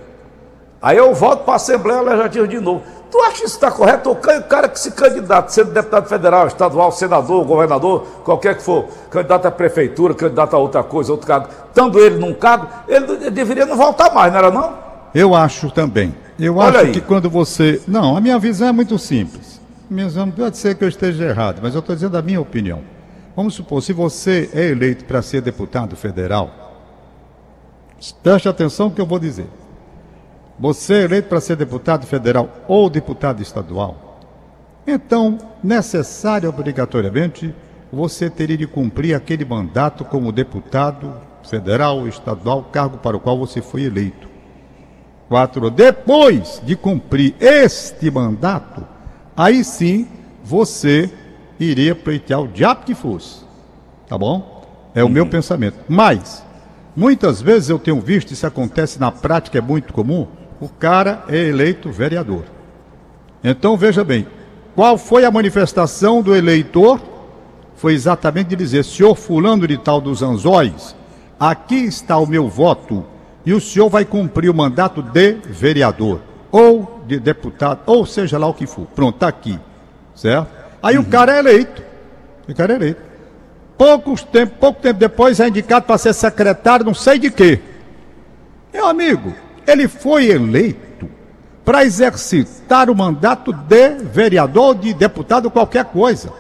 Aí 0.82 0.98
eu 0.98 1.14
volto 1.14 1.44
para 1.44 1.54
a 1.54 1.56
Assembleia 1.58 2.02
Legislativa 2.02 2.48
de 2.48 2.60
novo. 2.60 2.84
Tu 3.10 3.20
acha 3.22 3.32
que 3.38 3.46
isso 3.46 3.56
está 3.56 3.72
correto? 3.72 4.12
O 4.12 4.16
cara 4.16 4.68
que 4.68 4.80
se 4.80 4.92
candidata, 4.92 5.50
sendo 5.50 5.72
deputado 5.72 6.08
federal, 6.10 6.48
estadual, 6.48 6.92
senador, 6.92 7.44
governador, 7.46 8.06
qualquer 8.24 8.56
que 8.56 8.62
for, 8.64 8.86
candidato 9.10 9.46
à 9.48 9.52
prefeitura, 9.52 10.14
candidato 10.14 10.56
a 10.56 10.60
outra 10.60 10.84
coisa, 10.84 11.12
outro 11.12 11.26
cargo, 11.26 11.48
estando 11.68 12.00
ele 12.00 12.18
num 12.18 12.34
cargo, 12.34 12.68
ele, 12.88 13.12
ele 13.14 13.32
deveria 13.32 13.66
não 13.66 13.78
voltar 13.78 14.14
mais, 14.14 14.32
não 14.32 14.40
era 14.40 14.52
não? 14.52 14.74
Eu 15.14 15.36
acho 15.36 15.72
também. 15.72 16.14
Eu 16.40 16.58
Olha 16.58 16.80
acho 16.80 16.88
aí. 16.88 16.92
que 16.92 17.02
quando 17.02 17.30
você. 17.30 17.82
Não, 17.88 18.16
a 18.16 18.22
minha 18.22 18.38
visão 18.38 18.68
é 18.68 18.72
muito 18.72 18.98
simples. 19.00 19.60
Minha 19.90 20.08
visão 20.08 20.30
pode 20.30 20.58
ser 20.58 20.76
que 20.76 20.84
eu 20.84 20.90
esteja 20.90 21.26
errado, 21.26 21.60
mas 21.62 21.74
eu 21.74 21.80
estou 21.80 21.96
dizendo 21.96 22.18
a 22.18 22.22
minha 22.22 22.42
opinião. 22.42 22.82
Vamos 23.36 23.54
supor, 23.54 23.82
se 23.82 23.94
você 23.94 24.50
é 24.54 24.66
eleito 24.68 25.06
para 25.06 25.22
ser 25.22 25.42
deputado 25.42 25.96
federal, 25.96 26.84
preste 28.22 28.50
atenção 28.50 28.90
no 28.90 28.96
que 28.96 29.02
eu 29.02 29.06
vou 29.06 29.20
dizer. 29.20 29.48
Você 30.60 30.96
é 30.96 31.04
eleito 31.04 31.30
para 31.30 31.40
ser 31.40 31.56
deputado 31.56 32.06
federal 32.06 32.50
ou 32.68 32.90
deputado 32.90 33.42
estadual, 33.42 34.08
então, 34.88 35.38
necessário 35.62 36.48
obrigatoriamente, 36.48 37.54
você 37.92 38.30
teria 38.30 38.58
de 38.58 38.66
cumprir 38.66 39.14
aquele 39.14 39.44
mandato 39.44 40.06
como 40.06 40.32
deputado 40.32 41.14
federal, 41.44 42.08
estadual, 42.08 42.64
cargo 42.72 42.98
para 42.98 43.18
o 43.18 43.20
qual 43.20 43.38
você 43.38 43.62
foi 43.62 43.84
eleito. 43.84 44.27
Quatro, 45.28 45.70
depois 45.70 46.62
de 46.64 46.76
cumprir 46.76 47.36
este 47.40 48.10
mandato, 48.10 48.86
aí 49.36 49.64
sim 49.64 50.08
você 50.44 51.12
iria 51.60 51.94
pleitear 51.94 52.42
o 52.42 52.48
diabo 52.48 52.86
que 52.86 52.96
fosse. 52.96 53.42
Tá 54.08 54.18
bom? 54.18 54.66
É 54.96 55.04
o 55.04 55.10
meu 55.10 55.28
pensamento. 55.28 55.78
Mas, 55.90 56.44
muitas 56.96 57.42
vezes 57.42 57.70
eu 57.70 57.78
tenho 57.78 58.00
visto, 58.00 58.32
isso 58.32 58.48
acontece 58.48 59.00
na 59.00 59.12
prática, 59.12 59.58
é 59.58 59.62
muito 59.62 59.94
comum, 59.94 60.28
o 60.62 60.70
cara 60.70 61.26
é 61.28 61.38
eleito 61.38 61.92
vereador. 61.92 62.46
Então 63.44 63.76
veja 63.76 64.04
bem, 64.04 64.26
qual 64.76 64.98
foi 64.98 65.26
a 65.26 65.32
manifestação 65.32 66.22
do 66.22 66.36
eleitor? 66.36 67.02
Foi 67.76 67.94
exatamente 67.94 68.50
de 68.50 68.56
dizer, 68.56 68.84
senhor 68.84 69.14
fulano 69.16 69.68
de 69.68 69.78
tal 69.78 70.00
dos 70.00 70.24
anzóis, 70.24 70.96
aqui 71.40 71.76
está 71.76 72.18
o 72.18 72.26
meu 72.26 72.48
voto 72.48 73.06
e 73.48 73.54
o 73.54 73.62
senhor 73.62 73.88
vai 73.88 74.04
cumprir 74.04 74.50
o 74.50 74.54
mandato 74.54 75.02
de 75.02 75.36
vereador 75.46 76.20
ou 76.52 77.02
de 77.08 77.18
deputado, 77.18 77.80
ou 77.86 78.06
seja 78.06 78.38
lá 78.38 78.46
o 78.46 78.54
que 78.54 78.68
for. 78.68 78.86
Pronto, 78.88 79.16
está 79.16 79.30
aqui, 79.30 79.58
certo? 80.14 80.50
Aí 80.84 80.98
o 80.98 81.06
cara 81.06 81.38
é 81.38 81.40
eleito, 81.40 81.82
o 82.46 82.54
cara 82.54 82.74
é 82.74 82.76
eleito. 82.76 83.02
Poucos 83.78 84.22
tempo, 84.22 84.56
pouco 84.60 84.82
tempo 84.82 85.00
depois 85.00 85.40
é 85.40 85.48
indicado 85.48 85.86
para 85.86 85.98
ser 85.98 86.14
secretário 86.14 86.86
não 86.86 86.94
sei 86.94 87.18
de 87.18 87.32
quê. 87.32 87.62
Meu 88.74 88.86
amigo, 88.86 89.34
ele 89.66 89.88
foi 89.88 90.26
eleito 90.26 91.10
para 91.64 91.86
exercitar 91.86 92.90
o 92.90 92.96
mandato 92.96 93.54
de 93.54 93.92
vereador, 94.12 94.76
de 94.76 94.94
deputado, 94.94 95.50
qualquer 95.50 95.86
coisa. 95.86 96.34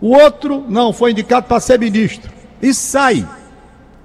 O 0.00 0.10
outro 0.10 0.64
não 0.68 0.92
foi 0.92 1.10
indicado 1.10 1.48
para 1.48 1.58
ser 1.58 1.80
ministro 1.80 2.30
e 2.62 2.72
sai 2.72 3.26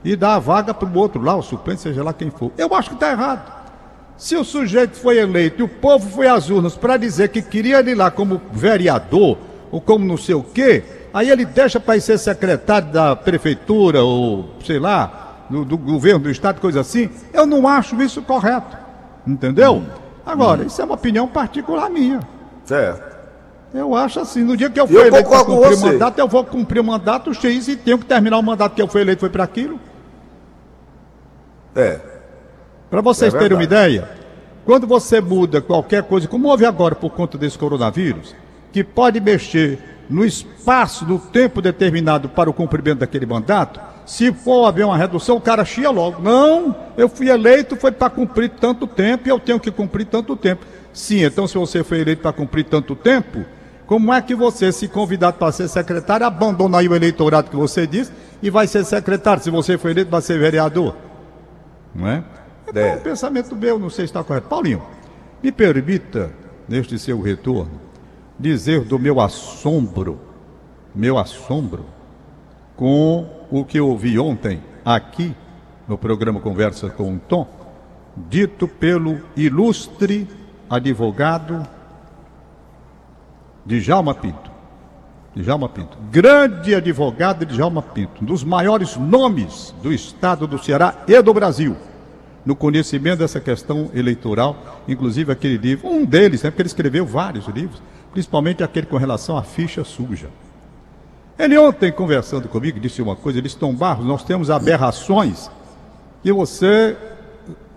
e 0.03 0.15
dá 0.15 0.35
a 0.35 0.39
vaga 0.39 0.73
para 0.73 0.87
o 0.87 0.97
outro 0.97 1.21
lá, 1.21 1.35
o 1.35 1.41
suplente, 1.41 1.81
seja 1.81 2.03
lá 2.03 2.13
quem 2.13 2.29
for. 2.29 2.51
Eu 2.57 2.73
acho 2.73 2.89
que 2.89 2.95
está 2.95 3.11
errado. 3.11 3.59
Se 4.17 4.35
o 4.35 4.43
sujeito 4.43 4.97
foi 4.97 5.17
eleito 5.17 5.61
e 5.61 5.63
o 5.63 5.67
povo 5.67 6.09
foi 6.09 6.27
às 6.27 6.49
urnas 6.49 6.75
para 6.75 6.97
dizer 6.97 7.29
que 7.29 7.41
queria 7.41 7.79
ele 7.79 7.95
lá 7.95 8.11
como 8.11 8.41
vereador 8.51 9.37
ou 9.71 9.79
como 9.79 10.05
não 10.05 10.17
sei 10.17 10.35
o 10.35 10.43
quê, 10.43 10.83
aí 11.13 11.29
ele 11.29 11.45
deixa 11.45 11.79
para 11.79 11.99
ser 11.99 12.17
secretário 12.17 12.91
da 12.91 13.15
prefeitura 13.15 14.03
ou 14.03 14.49
sei 14.65 14.79
lá, 14.79 15.45
do, 15.49 15.63
do 15.63 15.77
governo 15.77 16.19
do 16.19 16.29
estado, 16.29 16.59
coisa 16.59 16.81
assim, 16.81 17.09
eu 17.33 17.45
não 17.45 17.67
acho 17.67 18.01
isso 18.01 18.21
correto. 18.21 18.77
Entendeu? 19.25 19.75
Hum. 19.75 19.85
Agora, 20.25 20.63
hum. 20.63 20.67
isso 20.67 20.81
é 20.81 20.85
uma 20.85 20.95
opinião 20.95 21.27
particular 21.27 21.89
minha. 21.89 22.19
Certo. 22.65 23.09
Eu 23.73 23.95
acho 23.95 24.19
assim, 24.19 24.43
no 24.43 24.57
dia 24.57 24.69
que 24.69 24.79
eu 24.79 24.87
fui 24.87 24.97
eu 24.97 25.07
eleito 25.07 25.29
para 25.29 25.45
cumprir 25.45 25.73
o 25.75 25.79
mandato, 25.79 26.19
eu 26.19 26.27
vou 26.27 26.43
cumprir 26.43 26.79
o 26.79 26.83
mandato 26.83 27.33
X 27.33 27.67
e 27.67 27.75
tenho 27.75 27.99
que 27.99 28.05
terminar 28.05 28.37
o 28.39 28.43
mandato 28.43 28.73
que 28.73 28.81
eu 28.81 28.87
fui 28.87 29.01
eleito 29.01 29.19
foi 29.19 29.29
para 29.29 29.43
aquilo. 29.43 29.79
É. 31.75 31.99
Para 32.89 33.01
vocês 33.01 33.33
é 33.33 33.37
terem 33.37 33.57
uma 33.57 33.63
ideia, 33.63 34.09
quando 34.65 34.87
você 34.87 35.21
muda 35.21 35.61
qualquer 35.61 36.03
coisa, 36.03 36.27
como 36.27 36.47
houve 36.47 36.65
agora 36.65 36.95
por 36.95 37.11
conta 37.11 37.37
desse 37.37 37.57
coronavírus, 37.57 38.35
que 38.71 38.83
pode 38.83 39.19
mexer 39.19 39.79
no 40.09 40.25
espaço, 40.25 41.05
no 41.05 41.19
tempo 41.19 41.61
determinado 41.61 42.29
para 42.29 42.49
o 42.49 42.53
cumprimento 42.53 42.99
daquele 42.99 43.25
mandato, 43.25 43.79
se 44.05 44.33
for 44.33 44.65
haver 44.65 44.85
uma 44.85 44.97
redução, 44.97 45.37
o 45.37 45.41
cara 45.41 45.63
chia 45.63 45.91
logo. 45.91 46.19
Não, 46.19 46.75
eu 46.97 47.07
fui 47.07 47.29
eleito, 47.29 47.75
foi 47.75 47.91
para 47.91 48.09
cumprir 48.09 48.49
tanto 48.49 48.87
tempo 48.87 49.27
e 49.27 49.31
eu 49.31 49.39
tenho 49.39 49.59
que 49.59 49.69
cumprir 49.69 50.05
tanto 50.05 50.35
tempo. 50.35 50.65
Sim, 50.91 51.23
então 51.23 51.47
se 51.47 51.55
você 51.55 51.83
foi 51.83 51.99
eleito 51.99 52.23
para 52.23 52.33
cumprir 52.33 52.65
tanto 52.65 52.95
tempo, 52.95 53.45
como 53.85 54.11
é 54.11 54.19
que 54.19 54.33
você, 54.33 54.71
se 54.71 54.87
convidado 54.87 55.37
para 55.37 55.51
ser 55.51 55.67
secretário, 55.67 56.25
abandona 56.25 56.79
aí 56.79 56.87
o 56.87 56.95
eleitorado 56.95 57.51
que 57.51 57.55
você 57.55 57.85
disse 57.85 58.11
e 58.41 58.49
vai 58.49 58.65
ser 58.65 58.83
secretário? 58.83 59.43
Se 59.43 59.51
você 59.51 59.77
foi 59.77 59.91
eleito, 59.91 60.09
vai 60.09 60.21
ser 60.21 60.39
vereador. 60.39 60.95
Não 61.93 62.07
é? 62.07 62.23
Então, 62.67 62.81
é 62.81 62.95
um 62.95 62.99
pensamento 62.99 63.55
meu, 63.55 63.79
não 63.79 63.89
sei 63.89 64.05
se 64.05 64.11
está 64.11 64.23
correto. 64.23 64.47
Paulinho, 64.47 64.81
me 65.41 65.51
permita, 65.51 66.31
neste 66.67 66.99
seu 66.99 67.19
retorno, 67.19 67.79
dizer 68.37 68.81
do 68.81 68.99
meu 68.99 69.19
assombro, 69.19 70.19
meu 70.93 71.17
assombro, 71.17 71.85
com 72.75 73.27
o 73.51 73.65
que 73.65 73.79
eu 73.79 73.87
ouvi 73.89 74.17
ontem 74.19 74.61
aqui 74.85 75.35
no 75.87 75.97
programa 75.97 76.39
Conversa 76.39 76.89
com 76.89 77.15
o 77.15 77.19
Tom, 77.19 77.47
dito 78.15 78.67
pelo 78.67 79.19
ilustre 79.35 80.27
advogado 80.69 81.67
Djalma 83.65 84.13
Pinto. 84.13 84.48
Djalma 85.35 85.69
Pinto, 85.69 85.97
grande 86.11 86.73
advogado 86.73 87.45
Djalma 87.45 87.81
Pinto, 87.81 88.23
um 88.23 88.25
dos 88.25 88.43
maiores 88.43 88.97
nomes 88.97 89.73
do 89.81 89.93
estado 89.93 90.47
do 90.47 90.57
Ceará 90.57 91.03
e 91.07 91.21
do 91.21 91.33
Brasil, 91.33 91.77
no 92.45 92.55
conhecimento 92.55 93.19
dessa 93.19 93.39
questão 93.39 93.91
eleitoral, 93.93 94.81
inclusive 94.87 95.31
aquele 95.31 95.57
livro, 95.57 95.87
um 95.87 96.03
deles, 96.03 96.41
né, 96.41 96.49
porque 96.49 96.63
ele 96.63 96.67
escreveu 96.67 97.05
vários 97.05 97.47
livros, 97.47 97.81
principalmente 98.11 98.63
aquele 98.63 98.87
com 98.87 98.97
relação 98.97 99.37
à 99.37 99.43
ficha 99.43 99.83
suja. 99.83 100.29
Ele 101.37 101.57
ontem, 101.57 101.91
conversando 101.91 102.49
comigo, 102.49 102.79
disse 102.79 103.01
uma 103.01 103.15
coisa, 103.15 103.37
ele 103.37 103.47
disse, 103.47 103.57
Tom 103.57 103.73
Barros, 103.73 104.05
nós 104.05 104.23
temos 104.23 104.49
aberrações 104.49 105.49
que 106.21 106.33
você 106.33 106.97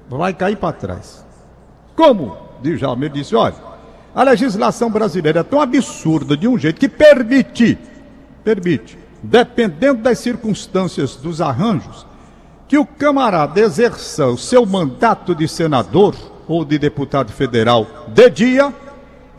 vai 0.08 0.34
cair 0.34 0.56
para 0.56 0.72
trás. 0.72 1.24
Como? 1.94 2.36
Djalma, 2.60 3.04
ele 3.04 3.14
disse, 3.14 3.36
olha, 3.36 3.54
a 4.14 4.22
legislação 4.22 4.90
brasileira 4.90 5.40
é 5.40 5.42
tão 5.42 5.60
absurda 5.60 6.36
de 6.36 6.46
um 6.46 6.58
jeito 6.58 6.78
que 6.78 6.88
permite, 6.88 7.78
permite, 8.44 8.98
dependendo 9.22 10.02
das 10.02 10.18
circunstâncias 10.18 11.16
dos 11.16 11.40
arranjos, 11.40 12.06
que 12.68 12.76
o 12.76 12.86
camarada 12.86 13.60
exerça 13.60 14.26
o 14.26 14.38
seu 14.38 14.64
mandato 14.66 15.34
de 15.34 15.46
senador 15.46 16.14
ou 16.48 16.64
de 16.64 16.78
deputado 16.78 17.32
federal 17.32 17.86
de 18.08 18.30
dia 18.30 18.72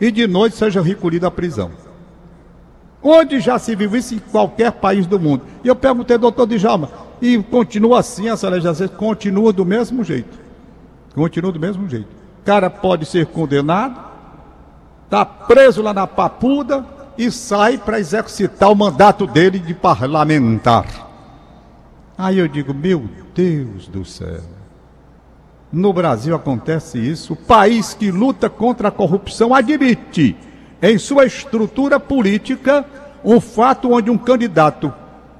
e 0.00 0.10
de 0.10 0.26
noite 0.26 0.56
seja 0.56 0.80
recolhido 0.80 1.26
à 1.26 1.30
prisão. 1.30 1.70
Onde 3.02 3.38
já 3.38 3.58
se 3.58 3.76
viu 3.76 3.94
isso 3.94 4.14
em 4.14 4.18
qualquer 4.18 4.72
país 4.72 5.06
do 5.06 5.20
mundo? 5.20 5.42
E 5.62 5.68
eu 5.68 5.76
perguntei, 5.76 6.16
doutor 6.16 6.46
Djalma, 6.46 6.88
e 7.20 7.40
continua 7.42 8.00
assim 8.00 8.28
essa 8.30 8.48
legislação? 8.48 8.88
Continua 8.88 9.52
do 9.52 9.64
mesmo 9.64 10.02
jeito. 10.02 10.38
Continua 11.14 11.52
do 11.52 11.60
mesmo 11.60 11.88
jeito. 11.88 12.08
O 12.40 12.44
cara 12.44 12.70
pode 12.70 13.04
ser 13.06 13.26
condenado, 13.26 14.13
está 15.14 15.24
preso 15.24 15.80
lá 15.80 15.94
na 15.94 16.08
papuda 16.08 16.84
e 17.16 17.30
sai 17.30 17.78
para 17.78 18.00
exercitar 18.00 18.70
o 18.72 18.74
mandato 18.74 19.28
dele 19.28 19.60
de 19.60 19.72
parlamentar. 19.72 20.86
Aí 22.18 22.38
eu 22.38 22.48
digo, 22.48 22.74
meu 22.74 23.08
Deus 23.32 23.86
do 23.86 24.04
céu. 24.04 24.40
No 25.72 25.92
Brasil 25.92 26.34
acontece 26.34 26.98
isso. 26.98 27.34
O 27.34 27.36
país 27.36 27.94
que 27.94 28.10
luta 28.10 28.50
contra 28.50 28.88
a 28.88 28.90
corrupção 28.90 29.54
admite 29.54 30.36
em 30.82 30.98
sua 30.98 31.24
estrutura 31.24 32.00
política 32.00 32.84
um 33.24 33.40
fato 33.40 33.92
onde 33.92 34.10
um 34.10 34.18
candidato 34.18 34.92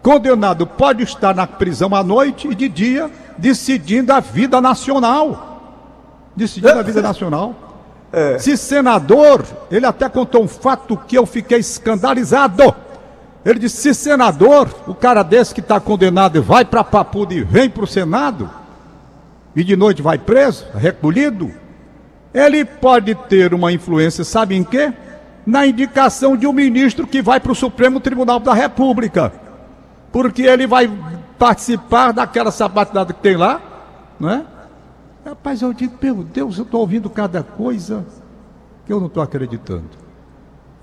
condenado 0.02 0.66
pode 0.66 1.02
estar 1.02 1.35
na 1.35 1.47
prisão 1.47 1.95
à 1.95 2.02
noite 2.02 2.49
e 2.49 2.54
de 2.54 2.69
dia 2.69 3.11
decidindo 3.37 4.12
a 4.12 4.21
vida 4.21 4.61
nacional. 4.61 6.31
Decidindo 6.37 6.78
a 6.78 6.83
vida 6.83 7.02
nacional. 7.02 7.74
É. 8.14 8.38
Se 8.38 8.56
senador, 8.56 9.44
ele 9.68 9.85
até 9.85 10.09
contou 10.09 10.44
um 10.44 10.47
fato 10.47 10.97
que 10.97 11.18
eu 11.18 11.26
fiquei 11.26 11.59
escandalizado. 11.59 12.73
Ele 13.44 13.59
disse: 13.59 13.76
se 13.76 13.94
senador, 13.94 14.68
o 14.87 14.94
cara 14.94 15.25
desse 15.25 15.52
que 15.52 15.61
está 15.61 15.80
condenado 15.80 16.40
vai 16.40 16.64
para 16.64 16.85
Papuda 16.85 17.35
e 17.35 17.42
vem 17.42 17.68
para 17.68 17.83
o 17.83 17.88
Senado, 17.88 18.49
e 19.56 19.64
de 19.64 19.75
noite 19.75 20.00
vai 20.00 20.16
preso, 20.16 20.64
recolhido, 20.76 21.50
ele 22.33 22.64
pode 22.64 23.16
ter 23.16 23.52
uma 23.52 23.73
influência, 23.73 24.23
sabe 24.23 24.54
em 24.54 24.62
quê? 24.62 24.92
Na 25.44 25.66
indicação 25.66 26.37
de 26.37 26.47
um 26.47 26.52
ministro 26.52 27.09
que 27.09 27.21
vai 27.21 27.40
para 27.40 27.52
o 27.52 27.54
Supremo 27.54 27.99
Tribunal 27.99 28.38
da 28.38 28.54
República. 28.54 29.33
Porque 30.12 30.42
ele 30.42 30.68
vai 30.68 30.88
participar 31.37 32.12
daquela 32.12 32.52
sabatinada 32.52 33.12
que 33.12 33.21
tem 33.21 33.37
lá, 33.37 33.61
não 34.21 34.30
é? 34.30 34.42
Rapaz, 35.25 35.62
eu 35.62 35.73
digo, 35.73 35.95
meu 36.02 36.16
Deus, 36.16 36.59
eu 36.59 36.64
estou 36.64 36.81
ouvindo 36.81 37.09
cada 37.09 37.43
coisa 37.43 38.04
que 38.85 38.93
eu 38.93 39.00
não 39.00 39.07
estou 39.07 39.23
acreditando. 39.23 39.88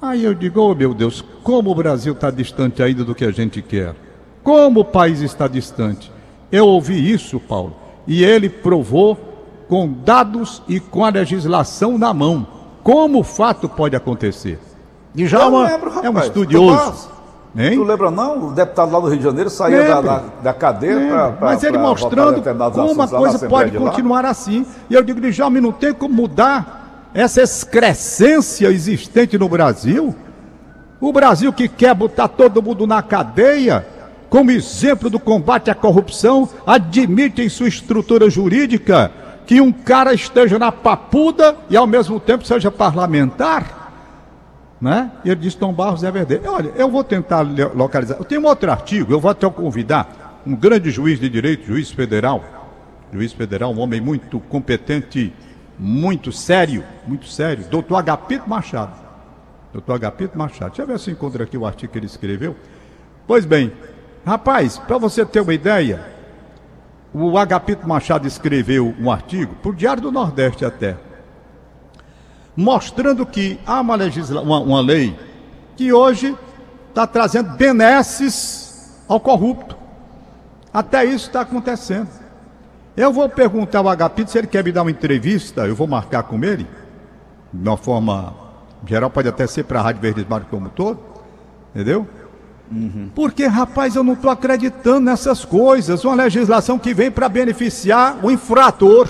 Aí 0.01 0.24
eu 0.24 0.33
digo, 0.33 0.60
oh 0.60 0.74
meu 0.74 0.95
Deus, 0.95 1.24
como 1.43 1.69
o 1.69 1.75
Brasil 1.75 2.13
está 2.13 2.31
distante 2.31 2.81
ainda 2.81 3.03
do 3.03 3.13
que 3.13 3.24
a 3.24 3.31
gente 3.31 3.62
quer. 3.62 3.95
Como 4.43 4.79
o 4.79 4.86
país 4.86 5.21
está 5.21 5.48
distante. 5.48 6.12
Eu 6.51 6.65
ouvi 6.65 7.12
isso, 7.12 7.39
Paulo, 7.39 7.75
e 8.07 8.24
ele 8.24 8.50
provou 8.50 9.15
com 9.67 9.88
dados 9.88 10.63
e 10.67 10.79
com 10.79 11.05
a 11.05 11.10
legislação 11.10 12.00
na 12.00 12.12
mão. 12.12 12.48
Como 12.83 13.19
o 13.19 13.24
fato 13.24 13.69
pode 13.69 13.95
acontecer? 13.95 14.60
Já 15.15 15.48
uma, 15.48 15.67
lembro, 15.67 15.91
é 16.03 16.10
um 16.10 16.17
estudioso. 16.17 17.12
Hein? 17.55 17.75
Tu 17.75 17.84
lembra 17.84 18.10
não? 18.10 18.48
O 18.48 18.51
deputado 18.51 18.91
lá 18.91 19.00
do 19.00 19.08
Rio 19.08 19.17
de 19.17 19.24
Janeiro 19.24 19.50
saía 19.50 19.84
da, 19.84 20.01
da, 20.01 20.24
da, 20.41 20.53
cadeia 20.53 21.10
para. 21.10 21.38
Mas 21.41 21.63
ele 21.63 21.77
mostrando 21.77 22.41
como 22.72 22.91
uma 22.91 23.08
coisa 23.08 23.48
pode 23.48 23.77
continuar 23.77 24.25
assim. 24.25 24.65
E 24.89 24.93
eu 24.93 25.03
digo, 25.03 25.20
Djalma, 25.20 25.60
não 25.60 25.72
tem 25.72 25.93
como 25.93 26.13
mudar 26.13 27.10
essa 27.13 27.41
excrescência 27.41 28.67
existente 28.70 29.38
no 29.38 29.50
Brasil. 29.50 30.15
O 31.00 31.12
Brasil 31.12 31.51
que 31.51 31.67
quer 31.67 31.93
botar 31.93 32.29
todo 32.29 32.62
mundo 32.62 32.88
na 32.88 33.01
cadeia, 33.01 33.86
como 34.29 34.51
exemplo 34.51 35.10
do 35.10 35.20
combate 35.20 35.70
à 35.70 35.75
corrupção, 35.75 36.48
admite 36.65 37.41
em 37.41 37.50
sua 37.50 37.67
estrutura 37.67 38.29
jurídica 38.29 39.12
que 39.46 39.60
um 39.60 39.72
cara 39.72 40.13
esteja 40.13 40.58
na 40.58 40.72
papuda 40.72 41.58
e 41.70 41.75
ao 41.75 41.88
mesmo 41.88 42.20
tempo 42.20 42.46
seja 42.46 42.72
parlamentar 42.72 43.80
né? 44.81 45.11
E 45.23 45.29
ele 45.29 45.39
disse, 45.39 45.57
Tom 45.57 45.71
Barros 45.71 46.03
é 46.03 46.09
verdade. 46.09 46.41
Olha, 46.47 46.71
eu 46.75 46.89
vou 46.89 47.03
tentar 47.03 47.41
localizar. 47.75 48.17
Eu 48.17 48.25
tenho 48.25 48.41
um 48.41 48.45
outro 48.45 48.71
artigo, 48.71 49.13
eu 49.13 49.19
vou 49.19 49.29
até 49.29 49.47
convidar 49.50 50.41
um 50.45 50.55
grande 50.55 50.89
juiz 50.89 51.19
de 51.19 51.29
direito, 51.29 51.67
juiz 51.67 51.91
federal, 51.91 52.43
juiz 53.13 53.31
federal, 53.31 53.71
um 53.71 53.79
homem 53.79 54.01
muito 54.01 54.39
competente, 54.39 55.31
muito 55.77 56.31
sério, 56.31 56.83
muito 57.07 57.27
sério, 57.27 57.63
doutor 57.69 57.97
Agapito 57.97 58.50
Machado. 58.50 59.00
Doutor 59.71 59.93
Agapito 59.93 60.38
Machado. 60.38 60.69
Deixa 60.69 60.81
eu 60.81 60.88
ver 60.88 61.00
se 61.00 61.11
encontro 61.11 61.43
aqui 61.43 61.57
o 61.57 61.65
artigo 61.65 61.93
que 61.93 62.00
ele 62.00 62.07
escreveu. 62.07 62.55
Pois 63.27 63.45
bem, 63.45 63.71
rapaz, 64.25 64.79
para 64.79 64.97
você 64.97 65.23
ter 65.23 65.41
uma 65.41 65.53
ideia, 65.53 66.03
o 67.13 67.38
Agapito 67.38 67.88
Machado 67.88 68.27
escreveu 68.27 68.95
um 69.00 69.11
artigo, 69.11 69.55
por 69.61 69.75
Diário 69.75 70.01
do 70.01 70.11
Nordeste 70.11 70.65
até, 70.65 70.97
mostrando 72.55 73.25
que 73.25 73.60
há 73.65 73.81
uma, 73.81 73.96
legisla 73.96 74.41
uma, 74.41 74.60
uma 74.60 74.81
lei 74.81 75.17
que 75.75 75.91
hoje 75.91 76.38
está 76.89 77.08
trazendo 77.08 77.51
benesses 77.51 79.01
ao 79.08 79.20
corrupto. 79.20 79.75
Até 80.74 81.03
isso 81.05 81.27
está 81.27 81.41
acontecendo. 81.41 82.10
Eu 82.96 83.12
vou 83.12 83.27
perguntar 83.29 83.79
ao 83.79 83.89
Agapito 83.89 84.31
se 84.31 84.38
ele 84.38 84.48
quer 84.48 84.63
me 84.63 84.72
dar 84.72 84.81
uma 84.81 84.91
entrevista, 84.91 85.65
eu 85.65 85.75
vou 85.75 85.88
marcar 85.88 86.24
com 86.24 86.43
ele, 86.43 86.67
de 87.53 87.67
uma 87.67 87.77
forma 87.77 88.34
geral, 88.86 89.10
pode 89.10 89.27
até 89.27 89.48
ser 89.48 89.63
para 89.63 89.79
a 89.79 89.84
Rádio 89.84 90.01
Verdes 90.01 90.25
Mares 90.27 90.48
como 90.50 90.70
todo, 90.70 91.00
entendeu? 91.74 92.08
Uhum. 92.72 93.10
Porque, 93.13 93.46
rapaz, 93.46 93.96
eu 93.96 94.03
não 94.03 94.13
estou 94.13 94.31
acreditando 94.31 95.01
nessas 95.01 95.43
coisas. 95.43 96.05
Uma 96.05 96.15
legislação 96.15 96.79
que 96.79 96.93
vem 96.93 97.12
para 97.12 97.27
beneficiar 97.27 98.17
o 98.24 98.31
infrator. 98.31 99.10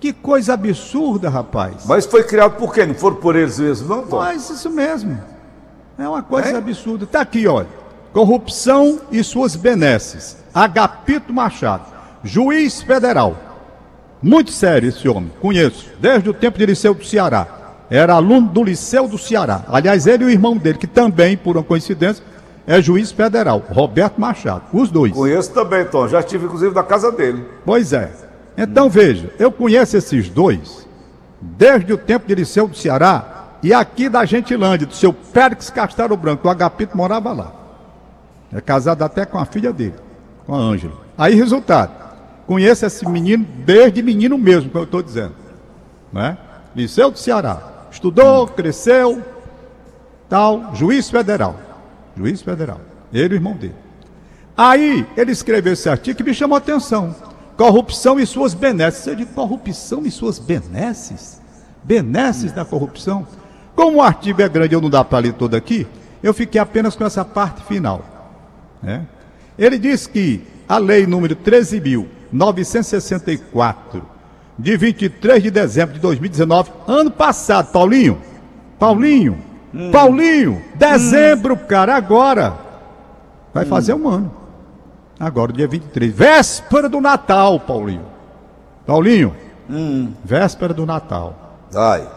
Que 0.00 0.14
coisa 0.14 0.54
absurda, 0.54 1.28
rapaz. 1.28 1.84
Mas 1.86 2.06
foi 2.06 2.24
criado 2.24 2.56
por 2.56 2.72
quem? 2.72 2.86
Não 2.86 2.94
foram 2.94 3.16
por 3.16 3.36
eles 3.36 3.58
mesmos, 3.58 3.88
não, 3.88 4.02
Tom? 4.02 4.16
Mas 4.16 4.48
isso 4.48 4.70
mesmo. 4.70 5.20
É 5.98 6.08
uma 6.08 6.22
coisa 6.22 6.48
é? 6.48 6.56
absurda. 6.56 7.04
Está 7.04 7.20
aqui, 7.20 7.46
olha. 7.46 7.68
Corrupção 8.10 8.98
e 9.12 9.22
suas 9.22 9.54
benesses. 9.54 10.38
Agapito 10.54 11.32
Machado, 11.32 11.84
juiz 12.24 12.80
federal. 12.80 13.36
Muito 14.22 14.50
sério 14.50 14.88
esse 14.88 15.06
homem, 15.08 15.30
conheço, 15.40 15.86
desde 16.00 16.28
o 16.28 16.34
tempo 16.34 16.58
de 16.58 16.66
Liceu 16.66 16.94
do 16.94 17.04
Ceará. 17.04 17.46
Era 17.90 18.14
aluno 18.14 18.48
do 18.48 18.64
Liceu 18.64 19.06
do 19.06 19.18
Ceará. 19.18 19.64
Aliás, 19.68 20.06
ele 20.06 20.24
e 20.24 20.26
o 20.26 20.30
irmão 20.30 20.56
dele, 20.56 20.78
que 20.78 20.86
também, 20.86 21.36
por 21.36 21.56
uma 21.56 21.62
coincidência, 21.62 22.24
é 22.66 22.80
juiz 22.80 23.12
federal, 23.12 23.62
Roberto 23.70 24.20
Machado. 24.20 24.62
Os 24.72 24.90
dois. 24.90 25.12
Conheço 25.12 25.52
também, 25.52 25.84
Tom. 25.84 26.08
Já 26.08 26.20
estive, 26.20 26.46
inclusive, 26.46 26.74
na 26.74 26.82
casa 26.82 27.12
dele. 27.12 27.44
Pois 27.64 27.92
é. 27.92 28.29
Então 28.62 28.90
veja, 28.90 29.32
eu 29.38 29.50
conheço 29.50 29.96
esses 29.96 30.28
dois 30.28 30.86
desde 31.40 31.94
o 31.94 31.96
tempo 31.96 32.28
de 32.28 32.34
Liceu 32.34 32.68
do 32.68 32.76
Ceará 32.76 33.56
e 33.62 33.72
aqui 33.72 34.06
da 34.06 34.26
Gentilândia, 34.26 34.86
do 34.86 34.94
seu 34.94 35.14
Périx 35.14 35.70
Castelo 35.70 36.14
Branco. 36.14 36.46
O 36.46 36.50
Agapito 36.50 36.94
morava 36.94 37.32
lá. 37.32 37.52
É 38.52 38.60
casado 38.60 39.02
até 39.02 39.24
com 39.24 39.38
a 39.38 39.46
filha 39.46 39.72
dele, 39.72 39.94
com 40.44 40.54
a 40.54 40.58
Ângela. 40.58 40.92
Aí, 41.16 41.34
resultado, 41.34 41.92
conheço 42.46 42.84
esse 42.84 43.08
menino 43.08 43.46
desde 43.64 44.02
menino 44.02 44.36
mesmo, 44.36 44.70
como 44.70 44.82
eu 44.82 44.84
estou 44.84 45.02
dizendo. 45.02 45.34
Né? 46.12 46.36
Liceu 46.76 47.10
do 47.10 47.18
Ceará. 47.18 47.62
Estudou, 47.90 48.46
cresceu, 48.46 49.22
tal, 50.28 50.74
juiz 50.74 51.08
federal. 51.08 51.56
Juiz 52.14 52.42
federal. 52.42 52.80
Ele 53.10 53.34
e 53.34 53.36
o 53.36 53.38
irmão 53.38 53.54
dele. 53.54 53.74
Aí 54.54 55.06
ele 55.16 55.32
escreveu 55.32 55.72
esse 55.72 55.88
artigo 55.88 56.18
que 56.18 56.24
me 56.24 56.34
chamou 56.34 56.56
a 56.56 56.58
atenção. 56.58 57.14
Corrupção 57.60 58.18
e 58.18 58.24
suas 58.24 58.54
benesses. 58.54 59.06
Eu 59.06 59.14
digo, 59.14 59.34
corrupção 59.34 60.06
e 60.06 60.10
suas 60.10 60.38
benesses? 60.38 61.38
Benesses 61.84 62.52
da 62.52 62.64
corrupção? 62.64 63.26
Como 63.76 63.98
o 63.98 64.02
artigo 64.02 64.40
é 64.40 64.48
grande, 64.48 64.74
eu 64.74 64.80
não 64.80 64.88
dá 64.88 65.04
para 65.04 65.18
ler 65.18 65.34
todo 65.34 65.54
aqui, 65.54 65.86
eu 66.22 66.32
fiquei 66.32 66.58
apenas 66.58 66.96
com 66.96 67.04
essa 67.04 67.22
parte 67.22 67.62
final. 67.64 68.02
Né? 68.82 69.06
Ele 69.58 69.78
diz 69.78 70.06
que 70.06 70.42
a 70.66 70.78
lei 70.78 71.06
número 71.06 71.36
13.964, 71.36 74.00
de 74.58 74.76
23 74.78 75.42
de 75.42 75.50
dezembro 75.50 75.96
de 75.96 76.00
2019, 76.00 76.70
ano 76.88 77.10
passado, 77.10 77.70
Paulinho, 77.72 78.22
Paulinho, 78.78 79.36
hum. 79.74 79.90
Paulinho, 79.90 80.62
dezembro, 80.76 81.52
hum. 81.52 81.66
cara, 81.68 81.94
agora, 81.94 82.56
vai 83.52 83.66
hum. 83.66 83.68
fazer 83.68 83.92
um 83.92 84.08
ano. 84.08 84.39
Agora, 85.20 85.52
dia 85.52 85.68
23, 85.68 86.10
véspera 86.10 86.88
do 86.88 86.98
Natal, 86.98 87.60
Paulinho. 87.60 88.06
Paulinho, 88.86 89.36
hum. 89.68 90.14
véspera 90.24 90.72
do 90.72 90.86
Natal. 90.86 91.68
Ai. 91.74 92.08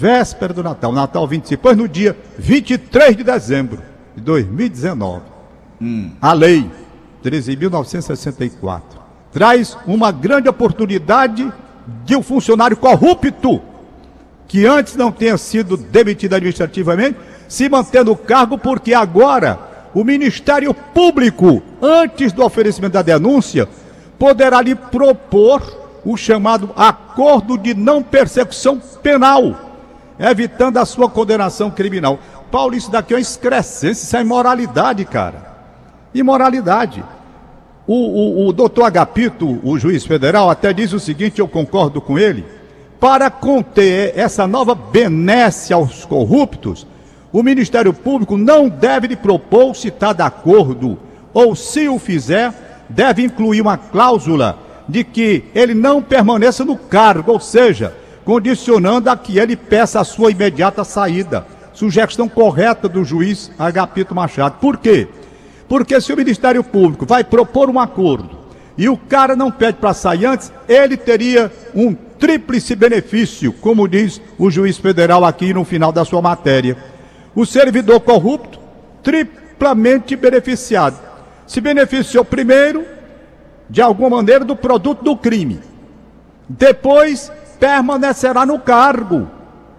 Véspera 0.00 0.54
do 0.54 0.62
Natal, 0.62 0.90
Natal 0.90 1.26
25, 1.26 1.50
depois 1.50 1.76
no 1.76 1.86
dia 1.86 2.16
23 2.38 3.18
de 3.18 3.22
dezembro 3.22 3.82
de 4.16 4.22
2019, 4.22 5.22
hum. 5.78 6.12
a 6.22 6.32
lei 6.32 6.70
13.964 7.22 8.80
traz 9.30 9.76
uma 9.86 10.10
grande 10.10 10.48
oportunidade 10.48 11.52
de 12.04 12.16
um 12.16 12.22
funcionário 12.22 12.76
corrupto 12.76 13.60
que 14.46 14.64
antes 14.64 14.96
não 14.96 15.12
tenha 15.12 15.36
sido 15.36 15.76
demitido 15.76 16.34
administrativamente 16.34 17.18
se 17.46 17.68
manter 17.68 18.04
no 18.04 18.16
cargo 18.16 18.56
porque 18.56 18.94
agora 18.94 19.58
o 19.94 20.04
Ministério 20.04 20.72
Público, 20.72 21.62
antes 21.80 22.32
do 22.32 22.44
oferecimento 22.44 22.92
da 22.92 23.02
denúncia, 23.02 23.68
poderá 24.18 24.60
lhe 24.60 24.74
propor 24.74 25.62
o 26.04 26.16
chamado 26.16 26.70
acordo 26.76 27.56
de 27.56 27.74
não 27.74 28.02
persecução 28.02 28.80
penal, 29.02 29.54
evitando 30.18 30.78
a 30.78 30.84
sua 30.84 31.08
condenação 31.08 31.70
criminal. 31.70 32.18
Paulo, 32.50 32.74
isso 32.74 32.90
daqui 32.90 33.12
é 33.12 33.16
uma 33.16 33.20
excrescência, 33.20 34.04
isso 34.04 34.16
é 34.16 34.20
imoralidade, 34.20 35.04
cara. 35.04 35.46
Imoralidade. 36.14 37.04
O, 37.86 37.94
o, 37.94 38.48
o 38.48 38.52
doutor 38.52 38.84
Agapito, 38.84 39.60
o 39.62 39.78
juiz 39.78 40.04
federal, 40.04 40.50
até 40.50 40.72
diz 40.72 40.92
o 40.92 41.00
seguinte, 41.00 41.40
eu 41.40 41.48
concordo 41.48 42.00
com 42.00 42.18
ele, 42.18 42.44
para 43.00 43.30
conter 43.30 44.12
essa 44.16 44.46
nova 44.46 44.74
benesse 44.74 45.72
aos 45.72 46.04
corruptos, 46.04 46.86
o 47.32 47.42
Ministério 47.42 47.92
Público 47.92 48.36
não 48.36 48.68
deve 48.68 49.08
lhe 49.08 49.16
propor 49.16 49.74
se 49.74 49.88
está 49.88 50.12
de 50.12 50.22
acordo, 50.22 50.98
ou 51.32 51.54
se 51.54 51.88
o 51.88 51.98
fizer, 51.98 52.86
deve 52.88 53.22
incluir 53.22 53.60
uma 53.60 53.76
cláusula 53.76 54.58
de 54.88 55.04
que 55.04 55.44
ele 55.54 55.74
não 55.74 56.02
permaneça 56.02 56.64
no 56.64 56.76
cargo, 56.76 57.32
ou 57.32 57.40
seja, 57.40 57.94
condicionando 58.24 59.10
a 59.10 59.16
que 59.16 59.38
ele 59.38 59.56
peça 59.56 60.00
a 60.00 60.04
sua 60.04 60.30
imediata 60.30 60.82
saída. 60.84 61.46
Sugestão 61.74 62.28
correta 62.28 62.88
do 62.88 63.04
juiz 63.04 63.50
Agapito 63.58 64.14
Machado. 64.14 64.56
Por 64.60 64.78
quê? 64.78 65.06
Porque 65.68 66.00
se 66.00 66.12
o 66.12 66.16
Ministério 66.16 66.64
Público 66.64 67.06
vai 67.06 67.22
propor 67.22 67.68
um 67.68 67.78
acordo 67.78 68.30
e 68.76 68.88
o 68.88 68.96
cara 68.96 69.36
não 69.36 69.50
pede 69.50 69.78
para 69.78 69.92
sair 69.92 70.26
antes, 70.26 70.50
ele 70.68 70.96
teria 70.96 71.52
um 71.74 71.94
tríplice 71.94 72.74
benefício, 72.74 73.52
como 73.52 73.86
diz 73.86 74.20
o 74.38 74.50
juiz 74.50 74.78
federal 74.78 75.24
aqui 75.24 75.52
no 75.52 75.64
final 75.64 75.92
da 75.92 76.04
sua 76.04 76.22
matéria. 76.22 76.76
O 77.38 77.46
servidor 77.46 78.00
corrupto, 78.00 78.58
triplamente 79.00 80.16
beneficiado. 80.16 80.98
Se 81.46 81.60
beneficiou 81.60 82.24
primeiro, 82.24 82.84
de 83.70 83.80
alguma 83.80 84.10
maneira, 84.16 84.44
do 84.44 84.56
produto 84.56 85.04
do 85.04 85.16
crime. 85.16 85.60
Depois, 86.48 87.30
permanecerá 87.60 88.44
no 88.44 88.58
cargo, 88.58 89.30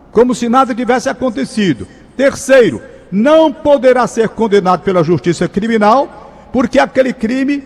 como 0.09 0.33
se 0.33 0.47
nada 0.47 0.73
tivesse 0.73 1.09
acontecido. 1.09 1.85
Terceiro, 2.15 2.81
não 3.11 3.51
poderá 3.51 4.07
ser 4.07 4.29
condenado 4.29 4.79
pela 4.83 5.03
justiça 5.03 5.45
criminal, 5.49 6.47
porque 6.53 6.79
aquele 6.79 7.11
crime, 7.11 7.61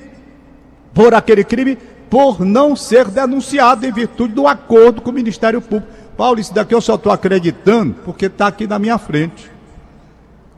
por 0.91 1.13
aquele 1.13 1.43
crime, 1.43 1.77
por 2.09 2.43
não 2.43 2.75
ser 2.75 3.09
denunciado 3.09 3.85
em 3.85 3.91
virtude 3.91 4.33
do 4.33 4.47
acordo 4.47 5.03
com 5.03 5.11
o 5.11 5.13
Ministério 5.13 5.61
Público. 5.61 5.93
Paulo, 6.17 6.39
isso 6.39 6.51
daqui 6.51 6.73
eu 6.73 6.81
só 6.81 6.95
estou 6.95 7.11
acreditando 7.11 7.93
porque 8.03 8.25
está 8.25 8.47
aqui 8.47 8.65
na 8.65 8.79
minha 8.79 8.97
frente. 8.97 9.52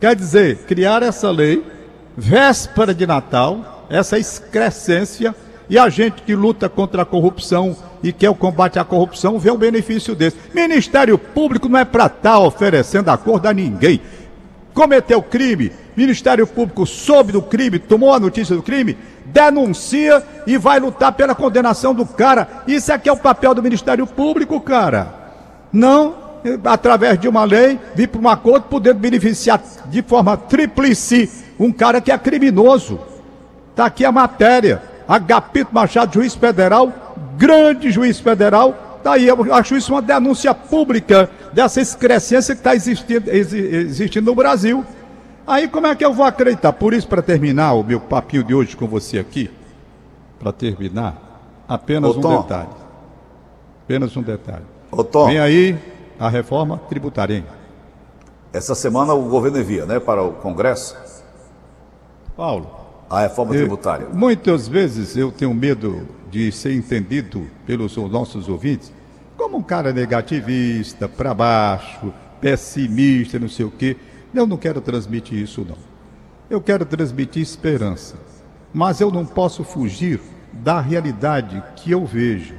Quer 0.05 0.15
dizer, 0.15 0.57
criar 0.67 1.01
essa 1.01 1.31
lei, 1.31 1.65
véspera 2.15 2.93
de 2.93 3.07
Natal, 3.07 3.87
essa 3.89 4.19
excrescência, 4.19 5.33
e 5.67 5.79
a 5.79 5.89
gente 5.89 6.21
que 6.21 6.35
luta 6.35 6.69
contra 6.69 7.01
a 7.01 7.05
corrupção 7.05 7.75
e 8.03 8.13
quer 8.13 8.29
o 8.29 8.35
combate 8.35 8.77
à 8.77 8.83
corrupção 8.83 9.39
vê 9.39 9.49
um 9.49 9.57
benefício 9.57 10.13
desse. 10.13 10.37
Ministério 10.53 11.17
Público 11.17 11.67
não 11.67 11.79
é 11.79 11.83
para 11.83 12.05
estar 12.05 12.33
tá 12.33 12.39
oferecendo 12.39 13.09
acordo 13.09 13.47
a 13.47 13.53
ninguém. 13.53 13.99
Cometeu 14.75 15.23
crime, 15.23 15.71
Ministério 15.97 16.45
Público 16.45 16.85
soube 16.85 17.31
do 17.31 17.41
crime, 17.41 17.79
tomou 17.79 18.13
a 18.13 18.19
notícia 18.19 18.55
do 18.55 18.61
crime, 18.61 18.95
denuncia 19.25 20.23
e 20.45 20.55
vai 20.55 20.79
lutar 20.79 21.13
pela 21.13 21.33
condenação 21.33 21.95
do 21.95 22.05
cara. 22.05 22.47
Isso 22.67 22.93
aqui 22.93 23.09
é 23.09 23.11
o 23.11 23.17
papel 23.17 23.55
do 23.55 23.63
Ministério 23.63 24.05
Público, 24.05 24.61
cara. 24.61 25.11
Não 25.73 26.24
através 26.63 27.19
de 27.19 27.27
uma 27.27 27.43
lei, 27.43 27.79
vir 27.95 28.07
para 28.07 28.21
um 28.21 28.29
acordo, 28.29 28.63
poder 28.63 28.93
beneficiar 28.93 29.61
de 29.87 30.01
forma 30.01 30.37
tríplice 30.37 31.29
um 31.59 31.71
cara 31.71 32.01
que 32.01 32.11
é 32.11 32.17
criminoso. 32.17 32.99
Está 33.71 33.85
aqui 33.85 34.05
a 34.05 34.11
matéria. 34.11 34.81
Agapito 35.07 35.73
Machado, 35.73 36.13
juiz 36.13 36.33
federal, 36.33 36.91
grande 37.37 37.91
juiz 37.91 38.19
federal. 38.19 38.99
Daí 39.03 39.27
tá 39.27 39.33
eu 39.33 39.53
acho 39.53 39.75
isso 39.75 39.93
uma 39.93 40.01
denúncia 40.01 40.53
pública 40.53 41.29
dessa 41.53 41.79
excrescência 41.79 42.55
que 42.55 42.59
está 42.59 42.73
existindo, 42.73 43.29
existindo 43.29 44.25
no 44.25 44.35
Brasil. 44.35 44.83
Aí 45.45 45.67
como 45.67 45.85
é 45.85 45.95
que 45.95 46.03
eu 46.03 46.11
vou 46.11 46.25
acreditar? 46.25 46.73
Por 46.73 46.93
isso, 46.93 47.07
para 47.07 47.21
terminar 47.21 47.73
o 47.73 47.83
meu 47.83 47.99
papinho 47.99 48.43
de 48.43 48.55
hoje 48.55 48.75
com 48.75 48.87
você 48.87 49.19
aqui, 49.19 49.51
para 50.39 50.51
terminar, 50.51 51.39
apenas 51.67 52.15
Ô, 52.15 52.19
um 52.19 52.41
detalhe. 52.41 52.69
Apenas 53.83 54.17
um 54.17 54.23
detalhe. 54.23 54.65
Ô, 54.91 55.03
Tom. 55.03 55.27
Vem 55.27 55.37
aí 55.37 55.77
a 56.19 56.29
reforma 56.29 56.77
tributária. 56.89 57.37
Hein? 57.37 57.45
Essa 58.53 58.73
semana 58.73 59.13
o 59.13 59.29
governo 59.29 59.59
envia, 59.59 59.85
né, 59.85 59.99
para 59.99 60.23
o 60.23 60.33
Congresso. 60.33 60.95
Paulo. 62.35 62.69
A 63.09 63.21
reforma 63.21 63.53
eu, 63.53 63.59
tributária. 63.59 64.07
Muitas 64.11 64.67
vezes 64.67 65.15
eu 65.15 65.31
tenho 65.31 65.53
medo 65.53 66.07
de 66.31 66.51
ser 66.51 66.73
entendido 66.73 67.47
pelos 67.65 67.95
nossos 67.97 68.49
ouvintes 68.49 68.91
como 69.37 69.57
um 69.57 69.63
cara 69.63 69.93
negativista, 69.93 71.07
para 71.07 71.33
baixo, 71.33 72.13
pessimista, 72.41 73.37
não 73.37 73.49
sei 73.49 73.65
o 73.65 73.71
quê. 73.71 73.97
Eu 74.33 74.47
não 74.47 74.57
quero 74.57 74.81
transmitir 74.81 75.37
isso, 75.37 75.65
não. 75.67 75.77
Eu 76.49 76.61
quero 76.61 76.85
transmitir 76.85 77.41
esperança. 77.41 78.15
Mas 78.73 78.99
eu 78.99 79.11
não 79.11 79.25
posso 79.25 79.63
fugir 79.63 80.19
da 80.51 80.79
realidade 80.81 81.61
que 81.75 81.91
eu 81.91 82.05
vejo 82.05 82.55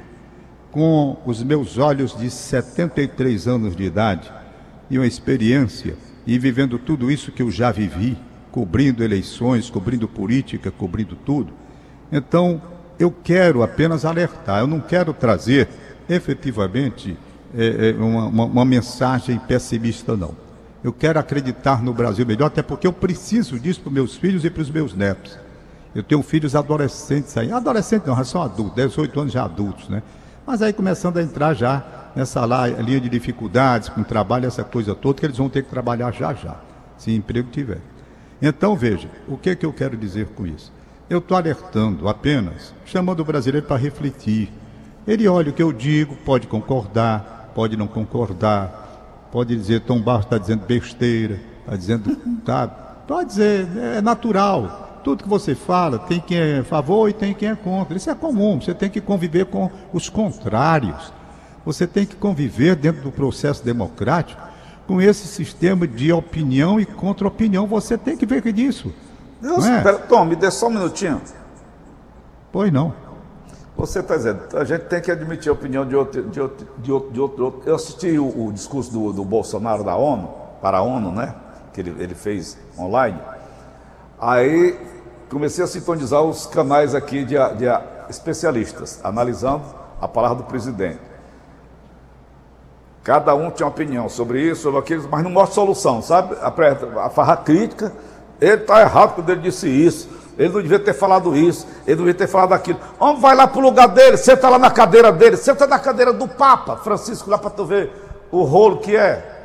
com 0.77 1.17
os 1.25 1.41
meus 1.41 1.79
olhos 1.79 2.15
de 2.15 2.29
73 2.29 3.47
anos 3.47 3.75
de 3.75 3.83
idade 3.83 4.31
e 4.91 4.99
uma 4.99 5.07
experiência 5.07 5.97
e 6.23 6.37
vivendo 6.37 6.77
tudo 6.77 7.09
isso 7.09 7.31
que 7.31 7.41
eu 7.41 7.49
já 7.49 7.71
vivi, 7.71 8.15
cobrindo 8.51 9.03
eleições, 9.03 9.71
cobrindo 9.71 10.07
política, 10.07 10.69
cobrindo 10.69 11.15
tudo. 11.15 11.51
Então, 12.11 12.61
eu 12.99 13.09
quero 13.09 13.63
apenas 13.63 14.05
alertar, 14.05 14.59
eu 14.59 14.67
não 14.67 14.79
quero 14.79 15.15
trazer 15.15 15.67
efetivamente 16.07 17.17
é, 17.57 17.95
uma, 17.97 18.27
uma, 18.27 18.45
uma 18.45 18.65
mensagem 18.65 19.39
pessimista, 19.39 20.15
não. 20.15 20.35
Eu 20.83 20.93
quero 20.93 21.17
acreditar 21.17 21.81
no 21.81 21.91
Brasil 21.91 22.23
melhor, 22.23 22.45
até 22.45 22.61
porque 22.61 22.85
eu 22.85 22.93
preciso 22.93 23.59
disso 23.59 23.81
para 23.81 23.91
meus 23.91 24.15
filhos 24.15 24.45
e 24.45 24.49
para 24.51 24.61
os 24.61 24.69
meus 24.69 24.93
netos. 24.93 25.39
Eu 25.95 26.03
tenho 26.03 26.21
filhos 26.21 26.55
adolescentes 26.55 27.35
aí. 27.35 27.51
Adolescentes 27.51 28.05
não, 28.05 28.15
já 28.15 28.23
são 28.23 28.43
adultos, 28.43 28.75
18 28.75 29.19
anos 29.19 29.33
já 29.33 29.43
adultos, 29.43 29.89
né? 29.89 30.03
Mas 30.47 30.61
aí 30.61 30.71
começando 30.71 31.17
a 31.17 31.21
entrar 31.21 31.53
já 31.53 31.83
nessa 32.15 32.45
linha 32.79 33.01
de 33.01 33.09
dificuldades, 33.09 33.89
com 33.89 34.01
trabalho, 34.01 34.47
essa 34.47 34.63
coisa 34.63 34.95
toda, 34.95 35.19
que 35.19 35.25
eles 35.25 35.37
vão 35.37 35.49
ter 35.49 35.61
que 35.61 35.69
trabalhar 35.69 36.13
já 36.13 36.33
já, 36.33 36.55
se 36.97 37.13
emprego 37.13 37.49
tiver. 37.51 37.81
Então, 38.41 38.73
veja, 38.73 39.09
o 39.27 39.37
que, 39.37 39.53
que 39.57 39.65
eu 39.65 39.73
quero 39.73 39.97
dizer 39.97 40.27
com 40.27 40.47
isso? 40.47 40.71
Eu 41.09 41.19
estou 41.19 41.35
alertando 41.35 42.07
apenas, 42.07 42.73
chamando 42.85 43.19
o 43.19 43.25
brasileiro 43.25 43.67
para 43.67 43.75
refletir. 43.75 44.49
Ele 45.05 45.27
olha 45.27 45.49
o 45.49 45.53
que 45.53 45.61
eu 45.61 45.73
digo, 45.73 46.15
pode 46.15 46.47
concordar, 46.47 47.51
pode 47.53 47.75
não 47.75 47.85
concordar, 47.85 49.27
pode 49.33 49.53
dizer 49.53 49.81
Tom 49.81 50.01
Barros 50.01 50.25
está 50.25 50.37
dizendo 50.37 50.65
besteira, 50.65 51.41
está 51.59 51.75
dizendo, 51.75 52.15
tá, 52.45 52.67
pode 53.05 53.29
dizer, 53.31 53.67
é 53.97 54.01
natural. 54.01 54.86
Tudo 55.07 55.23
que 55.23 55.29
você 55.29 55.55
fala 55.55 55.97
tem 55.99 56.19
quem 56.19 56.37
é 56.37 56.59
a 56.59 56.63
favor 56.65 57.07
e 57.07 57.13
tem 57.13 57.33
quem 57.33 57.47
é 57.47 57.55
contra. 57.55 57.95
Isso 57.95 58.09
é 58.09 58.13
comum. 58.13 58.59
Você 58.59 58.73
tem 58.73 58.89
que 58.89 58.99
conviver 58.99 59.45
com 59.45 59.71
os 59.93 60.09
contrários. 60.09 61.13
Você 61.65 61.87
tem 61.87 62.05
que 62.05 62.17
conviver 62.17 62.75
dentro 62.75 63.03
do 63.03 63.09
processo 63.09 63.63
democrático 63.63 64.41
com 64.85 65.01
esse 65.01 65.25
sistema 65.25 65.87
de 65.87 66.11
opinião 66.11 66.77
e 66.77 66.85
contra-opinião. 66.85 67.65
Você 67.67 67.97
tem 67.97 68.17
que 68.17 68.25
ver 68.25 68.41
disso. 68.51 68.93
Deus, 69.41 69.65
é? 69.65 69.81
Pera, 69.81 69.97
Tom, 69.97 70.25
me 70.25 70.35
dê 70.35 70.51
só 70.51 70.67
um 70.67 70.71
minutinho. 70.71 71.21
Pois 72.51 72.69
não. 72.69 72.93
Você 73.77 73.99
está 73.99 74.17
dizendo, 74.17 74.41
a 74.57 74.65
gente 74.65 74.87
tem 74.87 74.99
que 74.99 75.09
admitir 75.09 75.47
a 75.47 75.53
opinião 75.53 75.87
de 75.87 75.95
outro. 75.95 76.21
De 76.23 76.41
outro, 76.41 76.67
de 76.79 76.91
outro, 76.91 77.11
de 77.13 77.19
outro, 77.21 77.61
Eu 77.65 77.75
assisti 77.75 78.19
o, 78.19 78.47
o 78.47 78.51
discurso 78.51 78.91
do, 78.91 79.13
do, 79.13 79.23
Bolsonaro 79.23 79.85
da 79.85 79.95
ONU, 79.95 80.29
para 80.61 80.79
a 80.79 80.81
ONU, 80.81 81.13
né? 81.13 81.33
Que 81.71 81.79
ele, 81.79 81.95
ele 81.97 82.13
fez 82.13 82.57
online. 82.77 83.17
Aí 84.19 84.96
comecei 85.29 85.63
a 85.63 85.67
sintonizar 85.67 86.21
os 86.21 86.45
canais 86.45 86.95
aqui 86.95 87.23
de, 87.23 87.35
de 87.35 87.65
especialistas, 88.09 88.99
analisando 89.03 89.63
a 90.01 90.07
palavra 90.07 90.37
do 90.37 90.43
presidente. 90.43 90.99
Cada 93.03 93.33
um 93.35 93.49
tinha 93.49 93.65
uma 93.65 93.71
opinião 93.71 94.09
sobre 94.09 94.41
isso, 94.41 94.63
sobre 94.63 94.79
aquilo, 94.79 95.07
mas 95.09 95.23
não 95.23 95.31
mostra 95.31 95.55
solução, 95.55 96.01
sabe? 96.01 96.35
A, 96.41 97.05
a 97.05 97.09
farra 97.09 97.37
crítica, 97.37 97.93
ele 98.39 98.61
está 98.61 98.81
errado 98.81 99.15
quando 99.15 99.29
ele 99.29 99.41
disse 99.41 99.67
isso, 99.67 100.09
ele 100.37 100.49
não 100.49 100.61
devia 100.61 100.79
ter 100.79 100.93
falado 100.93 101.35
isso, 101.35 101.65
ele 101.85 101.95
não 101.95 102.05
devia 102.05 102.13
ter 102.13 102.27
falado 102.27 102.53
aquilo. 102.53 102.79
Homem, 102.99 103.21
vai 103.21 103.35
lá 103.35 103.47
para 103.47 103.59
o 103.59 103.61
lugar 103.61 103.87
dele, 103.87 104.17
senta 104.17 104.49
lá 104.49 104.59
na 104.59 104.69
cadeira 104.69 105.11
dele, 105.11 105.37
senta 105.37 105.65
na 105.65 105.79
cadeira 105.79 106.11
do 106.11 106.27
Papa, 106.27 106.77
Francisco, 106.77 107.29
lá 107.29 107.37
para 107.37 107.49
tu 107.49 107.65
ver 107.65 107.91
o 108.31 108.43
rolo 108.43 108.77
que 108.77 108.95
é. 108.95 109.35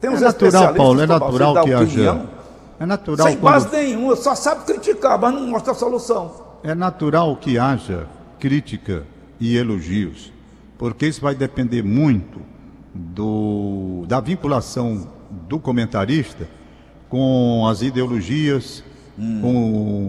Tem 0.00 0.08
uns 0.08 0.22
é 0.22 0.26
natural, 0.26 0.74
Paulo, 0.74 1.02
é 1.02 1.06
natural 1.06 1.64
que 1.64 1.74
haja 1.74 2.37
é 2.78 2.86
natural. 2.86 3.26
Sem 3.26 3.36
quando... 3.36 3.52
base 3.52 3.76
nenhuma, 3.76 4.16
só 4.16 4.34
sabe 4.34 4.64
criticar, 4.64 5.18
mas 5.18 5.34
não 5.34 5.46
mostra 5.46 5.72
a 5.72 5.74
solução. 5.74 6.32
É 6.62 6.74
natural 6.74 7.36
que 7.36 7.58
haja 7.58 8.06
crítica 8.38 9.04
e 9.40 9.56
elogios, 9.56 10.32
porque 10.76 11.06
isso 11.06 11.20
vai 11.20 11.34
depender 11.34 11.82
muito 11.82 12.40
do, 12.94 14.04
da 14.06 14.20
vinculação 14.20 15.08
do 15.30 15.58
comentarista 15.58 16.48
com 17.08 17.66
as 17.66 17.82
ideologias, 17.82 18.82
hum. 19.18 19.40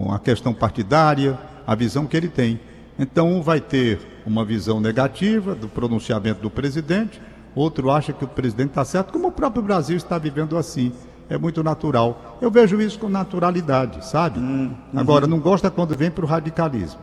com 0.04 0.12
a 0.12 0.18
questão 0.18 0.52
partidária, 0.52 1.38
a 1.66 1.74
visão 1.74 2.06
que 2.06 2.16
ele 2.16 2.28
tem. 2.28 2.60
Então, 2.98 3.28
um 3.28 3.42
vai 3.42 3.60
ter 3.60 3.98
uma 4.26 4.44
visão 4.44 4.80
negativa 4.80 5.54
do 5.54 5.68
pronunciamento 5.68 6.42
do 6.42 6.50
presidente, 6.50 7.20
outro 7.54 7.90
acha 7.90 8.12
que 8.12 8.24
o 8.24 8.28
presidente 8.28 8.70
está 8.70 8.84
certo, 8.84 9.12
como 9.12 9.28
o 9.28 9.32
próprio 9.32 9.62
Brasil 9.62 9.96
está 9.96 10.18
vivendo 10.18 10.56
assim 10.56 10.92
é 11.30 11.38
muito 11.38 11.62
natural. 11.62 12.36
Eu 12.42 12.50
vejo 12.50 12.80
isso 12.80 12.98
com 12.98 13.08
naturalidade, 13.08 14.04
sabe? 14.04 14.40
Hum, 14.40 14.74
uhum. 14.92 15.00
Agora, 15.00 15.28
não 15.28 15.38
gosta 15.38 15.70
quando 15.70 15.96
vem 15.96 16.10
para 16.10 16.24
o 16.24 16.28
radicalismo. 16.28 17.00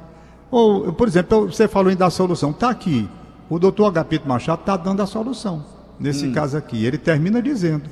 Ou, 0.51 0.91
por 0.91 1.07
exemplo, 1.07 1.49
você 1.49 1.65
falou 1.65 1.89
em 1.89 1.95
dar 1.95 2.09
solução. 2.09 2.51
Está 2.51 2.69
aqui. 2.69 3.09
O 3.49 3.57
doutor 3.57 3.85
Agapito 3.85 4.27
Machado 4.27 4.59
está 4.59 4.75
dando 4.75 5.01
a 5.01 5.05
solução. 5.05 5.63
Nesse 5.97 6.27
hum. 6.27 6.33
caso 6.33 6.57
aqui. 6.57 6.85
Ele 6.85 6.97
termina 6.97 7.41
dizendo 7.41 7.89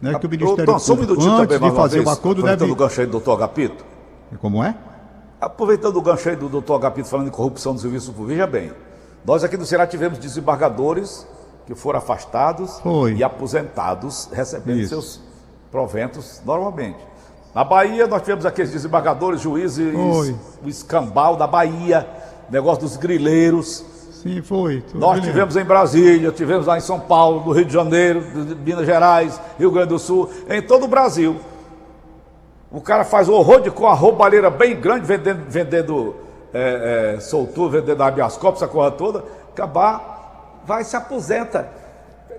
né, 0.00 0.18
que 0.18 0.26
o 0.26 0.30
Ministério 0.30 0.64
Público, 0.64 0.80
só 0.80 0.94
um 0.94 0.96
minutinho 0.96 1.32
antes 1.32 1.56
também, 1.56 1.70
de 1.70 1.76
fazer 1.76 2.00
o 2.00 2.08
acordo, 2.08 2.40
aproveitando 2.40 2.58
deve... 2.60 2.72
o 2.72 2.76
gancho 2.76 3.00
aí 3.00 3.06
do 3.06 3.12
doutor 3.12 3.32
Agapito. 3.34 3.84
Como 4.40 4.64
é? 4.64 4.74
Aproveitando 5.38 5.96
o 5.96 6.02
gancho 6.02 6.30
aí 6.30 6.36
do 6.36 6.48
doutor 6.48 6.76
Agapito 6.76 7.08
falando 7.08 7.28
em 7.28 7.30
corrupção 7.30 7.74
do 7.74 7.80
serviço 7.80 8.10
público. 8.10 8.28
Veja 8.28 8.46
bem, 8.46 8.72
nós 9.24 9.44
aqui 9.44 9.58
no 9.58 9.66
Ceará 9.66 9.86
tivemos 9.86 10.18
desembargadores 10.18 11.26
que 11.66 11.74
foram 11.74 11.98
afastados 11.98 12.80
Foi. 12.80 13.14
e 13.14 13.22
aposentados 13.22 14.30
recebendo 14.32 14.80
Isso. 14.80 14.88
seus 14.88 15.33
proventos 15.74 16.40
normalmente. 16.46 16.98
Na 17.52 17.64
Bahia, 17.64 18.06
nós 18.06 18.22
tivemos 18.22 18.46
aqueles 18.46 18.70
desembargadores, 18.70 19.40
juízes, 19.40 19.92
Oi. 19.92 20.36
o 20.64 20.68
escambau 20.68 21.34
da 21.34 21.48
Bahia, 21.48 22.06
negócio 22.48 22.84
dos 22.84 22.96
grileiros. 22.96 23.84
Sim, 24.22 24.40
foi. 24.40 24.84
Nós 24.94 25.20
tivemos 25.20 25.56
em 25.56 25.64
Brasília, 25.64 26.30
tivemos 26.30 26.66
lá 26.66 26.78
em 26.78 26.80
São 26.80 27.00
Paulo, 27.00 27.44
no 27.44 27.50
Rio 27.50 27.64
de 27.64 27.72
Janeiro, 27.72 28.20
de 28.20 28.54
Minas 28.54 28.86
Gerais, 28.86 29.40
Rio 29.58 29.72
Grande 29.72 29.88
do 29.88 29.98
Sul, 29.98 30.30
em 30.48 30.62
todo 30.62 30.84
o 30.84 30.88
Brasil. 30.88 31.40
O 32.70 32.80
cara 32.80 33.04
faz 33.04 33.28
um 33.28 33.32
horror 33.32 33.60
de 33.60 33.72
com 33.72 33.88
a 33.88 33.94
roubalheira 33.94 34.50
bem 34.50 34.80
grande, 34.80 35.04
vendendo, 35.04 35.42
vendendo 35.48 36.14
é, 36.52 37.14
é, 37.16 37.20
soltura, 37.20 37.80
vendendo 37.80 38.00
habeas 38.00 38.36
corpus, 38.36 38.62
essa 38.62 38.70
coisa 38.70 38.92
toda. 38.92 39.24
Acabar, 39.52 40.60
vai 40.64 40.84
se 40.84 40.94
aposenta 40.94 41.68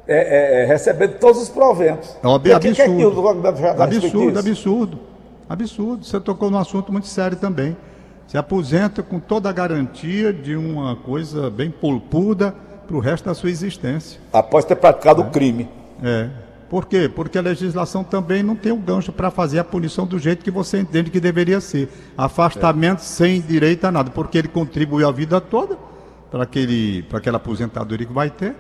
é, 0.08 0.18
é, 0.18 0.64
é, 0.64 0.66
recebendo 0.66 1.18
todos 1.20 1.42
os 1.42 1.50
proventos. 1.50 2.16
É 2.22 2.28
um 2.28 2.36
absurdo. 2.36 2.60
Que, 2.62 2.68
é 2.68 2.74
que 2.74 2.82
absurdo, 3.82 4.40
absurdo. 4.40 5.00
Absurdo. 5.50 6.06
Você 6.06 6.20
tocou 6.20 6.52
num 6.52 6.58
assunto 6.58 6.92
muito 6.92 7.08
sério 7.08 7.38
também. 7.38 7.76
Se 8.28 8.38
aposenta 8.38 9.04
com 9.04 9.20
toda 9.20 9.50
a 9.50 9.52
garantia 9.52 10.34
de 10.34 10.56
uma 10.56 10.96
coisa 10.96 11.50
bem 11.50 11.70
polpuda 11.70 12.54
para 12.88 12.96
o 12.96 13.00
resto 13.00 13.26
da 13.26 13.34
sua 13.34 13.50
existência. 13.50 14.20
Após 14.32 14.66
ter 14.66 14.76
praticado 14.76 15.22
o 15.22 15.26
é. 15.26 15.30
crime. 15.30 15.70
É. 16.04 16.30
Por 16.70 16.88
quê? 16.88 17.10
Porque 17.14 17.38
a 17.38 17.42
legislação 17.42 18.04
também 18.04 18.42
não 18.42 18.56
tem 18.56 18.72
o 18.72 18.76
um 18.76 18.82
gancho 18.82 19.12
para 19.12 19.30
fazer 19.30 19.60
a 19.60 19.64
punição 19.64 20.06
do 20.06 20.18
jeito 20.18 20.44
que 20.44 20.52
você 20.52 20.80
entende 20.80 21.12
que 21.12 21.20
deveria 21.20 21.62
ser. 21.62 21.90
Afastamento 22.18 23.00
é. 23.00 23.04
sem 23.04 23.42
direito 23.42 23.86
a 23.86 23.92
nada, 23.92 24.10
porque 24.10 24.38
ele 24.38 24.48
contribuiu 24.48 25.08
a 25.08 25.12
vida 25.12 25.40
toda 25.40 25.78
para 26.30 26.44
aquela 27.18 27.38
aposentadoria 27.38 28.06
que 28.06 28.14
vai 28.14 28.30
ter. 28.30 28.56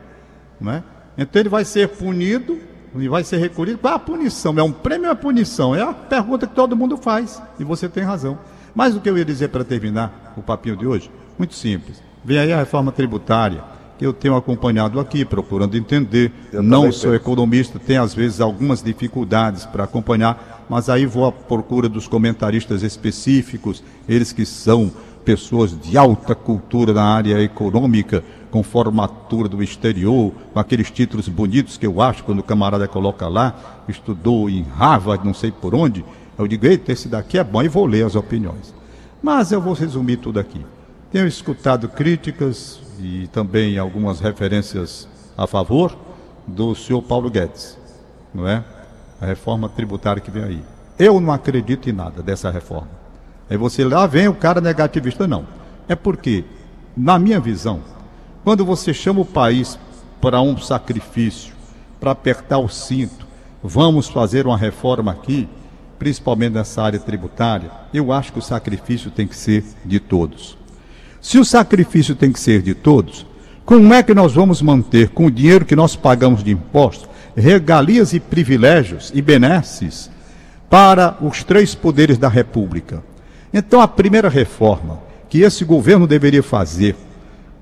Não 0.61 0.71
é? 0.71 0.83
Então 1.17 1.39
ele 1.39 1.49
vai 1.49 1.63
ser 1.65 1.89
punido 1.89 2.57
e 2.95 3.07
vai 3.07 3.23
ser 3.23 3.37
recolhido. 3.37 3.77
Qual 3.77 3.93
é 3.93 3.95
a 3.95 3.99
punição? 3.99 4.57
É 4.57 4.63
um 4.63 4.71
prêmio 4.71 5.07
ou 5.07 5.11
é 5.11 5.15
punição? 5.15 5.75
É 5.75 5.81
a 5.81 5.93
pergunta 5.93 6.47
que 6.47 6.55
todo 6.55 6.75
mundo 6.75 6.97
faz. 6.97 7.41
E 7.59 7.63
você 7.63 7.87
tem 7.89 8.03
razão. 8.03 8.37
Mas 8.73 8.95
o 8.95 8.99
que 8.99 9.09
eu 9.09 9.17
ia 9.17 9.25
dizer 9.25 9.49
para 9.49 9.63
terminar 9.63 10.33
o 10.35 10.41
papinho 10.41 10.75
de 10.75 10.85
hoje? 10.85 11.09
Muito 11.37 11.55
simples. 11.55 12.01
Vem 12.23 12.39
aí 12.39 12.51
a 12.51 12.57
reforma 12.57 12.91
tributária, 12.91 13.63
que 13.97 14.05
eu 14.05 14.11
tenho 14.11 14.35
acompanhado 14.35 14.99
aqui, 14.99 15.23
procurando 15.23 15.77
entender. 15.77 16.31
Eu 16.51 16.61
Não 16.61 16.91
sou 16.91 17.11
penso. 17.11 17.13
economista, 17.13 17.79
tenho 17.79 18.03
às 18.03 18.13
vezes 18.13 18.41
algumas 18.41 18.83
dificuldades 18.83 19.65
para 19.65 19.85
acompanhar, 19.85 20.65
mas 20.69 20.89
aí 20.89 21.05
vou 21.05 21.25
à 21.25 21.31
procura 21.31 21.87
dos 21.87 22.07
comentaristas 22.07 22.83
específicos, 22.83 23.83
eles 24.09 24.33
que 24.33 24.45
são 24.45 24.91
pessoas 25.25 25.77
de 25.77 25.97
alta 25.97 26.35
cultura 26.35 26.93
na 26.93 27.03
área 27.03 27.41
econômica, 27.41 28.23
com 28.51 28.61
formatura 28.61 29.49
do 29.49 29.61
exterior, 29.61 30.31
com 30.53 30.59
aqueles 30.59 30.91
títulos 30.91 31.27
bonitos 31.27 31.77
que 31.77 31.85
eu 31.85 31.99
acho 31.99 32.23
quando 32.23 32.39
o 32.39 32.43
camarada 32.43 32.87
coloca 32.87 33.27
lá, 33.27 33.83
estudou 33.89 34.49
em 34.49 34.61
Harvard, 34.61 35.25
não 35.25 35.33
sei 35.33 35.51
por 35.51 35.73
onde. 35.73 36.05
Eu 36.37 36.47
digo, 36.47 36.65
eita, 36.65 36.91
esse 36.91 37.09
daqui 37.09 37.37
é 37.37 37.43
bom 37.43 37.63
e 37.63 37.67
vou 37.67 37.85
ler 37.85 38.05
as 38.05 38.15
opiniões. 38.15 38.73
Mas 39.21 39.51
eu 39.51 39.59
vou 39.59 39.73
resumir 39.73 40.17
tudo 40.17 40.39
aqui. 40.39 40.63
Tenho 41.11 41.27
escutado 41.27 41.89
críticas 41.89 42.79
e 42.99 43.27
também 43.27 43.77
algumas 43.77 44.19
referências 44.19 45.07
a 45.37 45.47
favor 45.47 45.97
do 46.47 46.75
senhor 46.75 47.01
Paulo 47.01 47.29
Guedes, 47.29 47.77
não 48.33 48.47
é? 48.47 48.63
A 49.19 49.25
reforma 49.25 49.67
tributária 49.67 50.21
que 50.21 50.29
vem 50.29 50.43
aí. 50.43 50.63
Eu 50.99 51.19
não 51.19 51.33
acredito 51.33 51.89
em 51.89 51.93
nada 51.93 52.21
dessa 52.21 52.51
reforma. 52.51 53.04
Aí 53.49 53.57
você 53.57 53.83
lá 53.83 54.07
vem 54.07 54.27
o 54.27 54.33
cara 54.33 54.59
negativista, 54.59 55.27
não. 55.27 55.45
É 55.87 55.95
porque, 55.95 56.43
na 56.95 57.19
minha 57.19 57.39
visão, 57.39 57.81
quando 58.43 58.65
você 58.65 58.93
chama 58.93 59.21
o 59.21 59.25
país 59.25 59.79
para 60.19 60.41
um 60.41 60.57
sacrifício, 60.57 61.53
para 61.99 62.11
apertar 62.11 62.57
o 62.57 62.67
cinto, 62.67 63.25
vamos 63.63 64.07
fazer 64.07 64.45
uma 64.45 64.57
reforma 64.57 65.11
aqui, 65.11 65.47
principalmente 65.99 66.53
nessa 66.53 66.81
área 66.81 66.99
tributária, 66.99 67.71
eu 67.93 68.11
acho 68.11 68.33
que 68.33 68.39
o 68.39 68.41
sacrifício 68.41 69.11
tem 69.11 69.27
que 69.27 69.35
ser 69.35 69.63
de 69.83 69.99
todos. 69.99 70.57
Se 71.21 71.39
o 71.39 71.45
sacrifício 71.45 72.15
tem 72.15 72.31
que 72.31 72.39
ser 72.39 72.61
de 72.61 72.73
todos, 72.73 73.25
como 73.65 73.93
é 73.93 74.03
que 74.03 74.13
nós 74.13 74.33
vamos 74.33 74.61
manter 74.61 75.09
com 75.09 75.25
o 75.25 75.31
dinheiro 75.31 75.65
que 75.65 75.75
nós 75.75 75.95
pagamos 75.95 76.43
de 76.43 76.51
impostos, 76.51 77.09
regalias 77.35 78.13
e 78.13 78.19
privilégios 78.19 79.11
e 79.13 79.21
benesses 79.21 80.11
para 80.69 81.17
os 81.19 81.43
três 81.43 81.73
poderes 81.73 82.17
da 82.17 82.29
República? 82.29 83.03
Então, 83.57 83.79
a 83.79 83.87
primeira 83.87 84.27
reforma 84.27 84.99
que 85.29 85.39
esse 85.39 85.63
governo 85.63 86.05
deveria 86.05 86.43
fazer, 86.43 86.93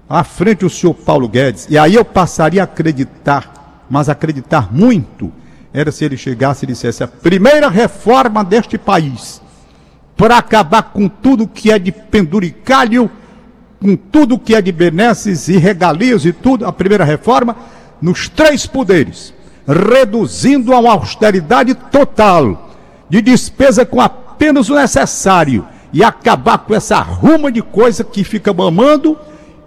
à 0.09 0.23
frente 0.23 0.61
do 0.61 0.69
senhor 0.69 0.95
Paulo 0.95 1.29
Guedes, 1.29 1.67
e 1.69 1.77
aí 1.77 1.93
eu 1.93 2.03
passaria 2.03 2.61
a 2.61 2.63
acreditar, 2.63 3.85
mas 3.87 4.09
acreditar 4.09 4.73
muito, 4.73 5.31
era 5.71 5.91
se 5.91 6.03
ele 6.03 6.17
chegasse 6.17 6.65
e 6.65 6.67
dissesse: 6.67 7.03
a 7.03 7.07
primeira 7.07 7.69
reforma 7.69 8.43
deste 8.43 8.75
país, 8.75 9.39
para 10.17 10.35
acabar 10.39 10.81
com 10.81 11.07
tudo 11.07 11.47
que 11.47 11.71
é 11.71 11.77
de 11.77 11.91
penduricalho 11.91 13.07
com 13.79 13.97
tudo 13.97 14.39
que 14.39 14.55
é 14.55 14.61
de 14.61 14.71
benesses 14.71 15.49
e 15.49 15.57
regalias 15.57 16.23
e 16.23 16.31
tudo, 16.31 16.65
a 16.65 16.71
primeira 16.71 17.03
reforma, 17.03 17.53
nos 18.01 18.29
três 18.29 18.65
poderes, 18.65 19.33
reduzindo 19.67 20.73
a 20.73 20.79
uma 20.79 20.93
austeridade 20.93 21.75
total, 21.75 22.71
de 23.09 23.21
despesa 23.21 23.85
com 23.85 23.99
apenas 23.99 24.69
o 24.69 24.75
necessário, 24.75 25.67
e 25.93 26.03
acabar 26.03 26.57
com 26.57 26.73
essa 26.73 26.99
ruma 26.99 27.51
de 27.51 27.61
coisa 27.61 28.03
que 28.03 28.23
fica 28.23 28.51
mamando 28.51 29.17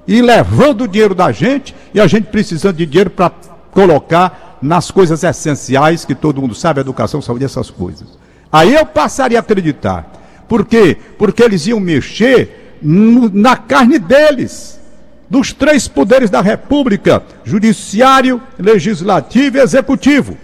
e 0.06 0.20
levando 0.20 0.82
o 0.82 0.88
dinheiro 0.88 1.14
da 1.14 1.30
gente, 1.30 1.74
e 1.94 2.00
a 2.00 2.06
gente 2.06 2.26
precisando 2.26 2.76
de 2.76 2.84
dinheiro 2.86 3.10
para 3.10 3.30
colocar 3.70 4.58
nas 4.60 4.90
coisas 4.90 5.22
essenciais 5.22 6.04
que 6.04 6.14
todo 6.14 6.40
mundo 6.40 6.54
sabe, 6.54 6.80
educação, 6.80 7.22
saúde, 7.22 7.44
essas 7.44 7.70
coisas. 7.70 8.18
Aí 8.50 8.74
eu 8.74 8.84
passaria 8.84 9.38
a 9.38 9.40
acreditar. 9.40 10.12
Por 10.48 10.64
quê? 10.64 10.96
Porque 11.18 11.42
eles 11.42 11.66
iam 11.66 11.80
mexer 11.80 12.78
na 12.82 13.56
carne 13.56 13.98
deles, 13.98 14.80
dos 15.28 15.52
três 15.52 15.88
poderes 15.88 16.30
da 16.30 16.40
República: 16.40 17.22
judiciário, 17.44 18.40
legislativo 18.58 19.58
e 19.58 19.60
executivo. 19.60 20.36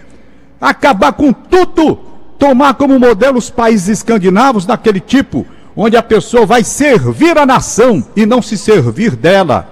Acabar 0.59 1.13
com 1.13 1.31
tudo, 1.31 1.95
tomar 2.37 2.73
como 2.75 2.99
modelo 2.99 3.37
os 3.37 3.49
países 3.49 3.99
escandinavos 3.99 4.65
daquele 4.65 4.99
tipo, 4.99 5.45
onde 5.75 5.97
a 5.97 6.03
pessoa 6.03 6.45
vai 6.45 6.63
servir 6.63 7.37
a 7.37 7.45
nação 7.45 8.03
e 8.15 8.25
não 8.25 8.41
se 8.41 8.57
servir 8.57 9.15
dela. 9.15 9.67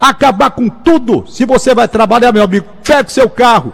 Acabar 0.00 0.50
com 0.50 0.68
tudo. 0.68 1.24
Se 1.28 1.44
você 1.44 1.74
vai 1.74 1.86
trabalhar, 1.86 2.32
meu 2.32 2.42
amigo, 2.42 2.66
pegue 2.82 3.12
seu 3.12 3.28
carro, 3.28 3.72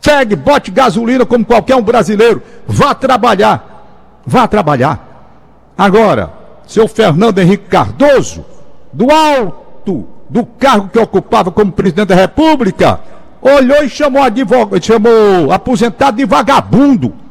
pegue, 0.00 0.34
bote 0.34 0.70
gasolina 0.70 1.26
como 1.26 1.44
qualquer 1.44 1.76
um 1.76 1.82
brasileiro, 1.82 2.42
vá 2.66 2.94
trabalhar. 2.94 4.20
Vá 4.24 4.46
trabalhar. 4.46 5.72
Agora, 5.76 6.32
seu 6.66 6.86
Fernando 6.86 7.38
Henrique 7.38 7.68
Cardoso, 7.68 8.44
do 8.92 9.10
alto 9.10 10.06
do 10.28 10.46
cargo 10.46 10.88
que 10.88 10.98
ocupava 10.98 11.50
como 11.50 11.72
presidente 11.72 12.08
da 12.08 12.14
República, 12.14 13.00
olhou 13.42 13.84
e 13.84 13.88
chamou 13.88 14.22
advogado, 14.22 14.82
chamou 14.82 15.52
aposentado 15.52 16.16
de 16.16 16.24
vagabundo. 16.24 17.21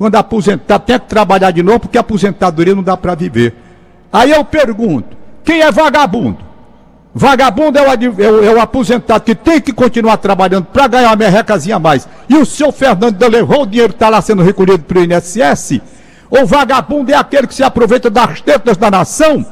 Quando 0.00 0.14
aposentar, 0.14 0.78
tem 0.78 0.98
que 0.98 1.08
trabalhar 1.08 1.50
de 1.50 1.62
novo, 1.62 1.80
porque 1.80 1.98
aposentadoria 1.98 2.74
não 2.74 2.82
dá 2.82 2.96
para 2.96 3.14
viver. 3.14 3.54
Aí 4.10 4.30
eu 4.30 4.42
pergunto: 4.42 5.14
quem 5.44 5.60
é 5.60 5.70
vagabundo? 5.70 6.38
Vagabundo 7.14 7.78
é 7.78 7.82
o, 7.82 7.92
é, 7.92 8.30
o, 8.30 8.44
é 8.44 8.54
o, 8.54 8.60
aposentado 8.62 9.22
que 9.22 9.34
tem 9.34 9.60
que 9.60 9.74
continuar 9.74 10.16
trabalhando 10.16 10.64
para 10.64 10.86
ganhar 10.86 11.08
uma 11.08 11.16
merrecazinha 11.16 11.76
a 11.76 11.78
mais. 11.78 12.08
E 12.30 12.34
o 12.34 12.46
seu 12.46 12.72
Fernando 12.72 13.22
levou 13.28 13.64
o 13.64 13.66
dinheiro 13.66 13.90
que 13.90 13.96
está 13.96 14.08
lá 14.08 14.22
sendo 14.22 14.42
recolhido 14.42 14.84
para 14.84 15.00
o 15.00 15.04
INSS? 15.04 15.82
Ou 16.30 16.46
vagabundo 16.46 17.12
é 17.12 17.14
aquele 17.14 17.46
que 17.46 17.54
se 17.54 17.62
aproveita 17.62 18.08
das 18.08 18.40
tetas 18.40 18.78
da 18.78 18.90
nação 18.90 19.44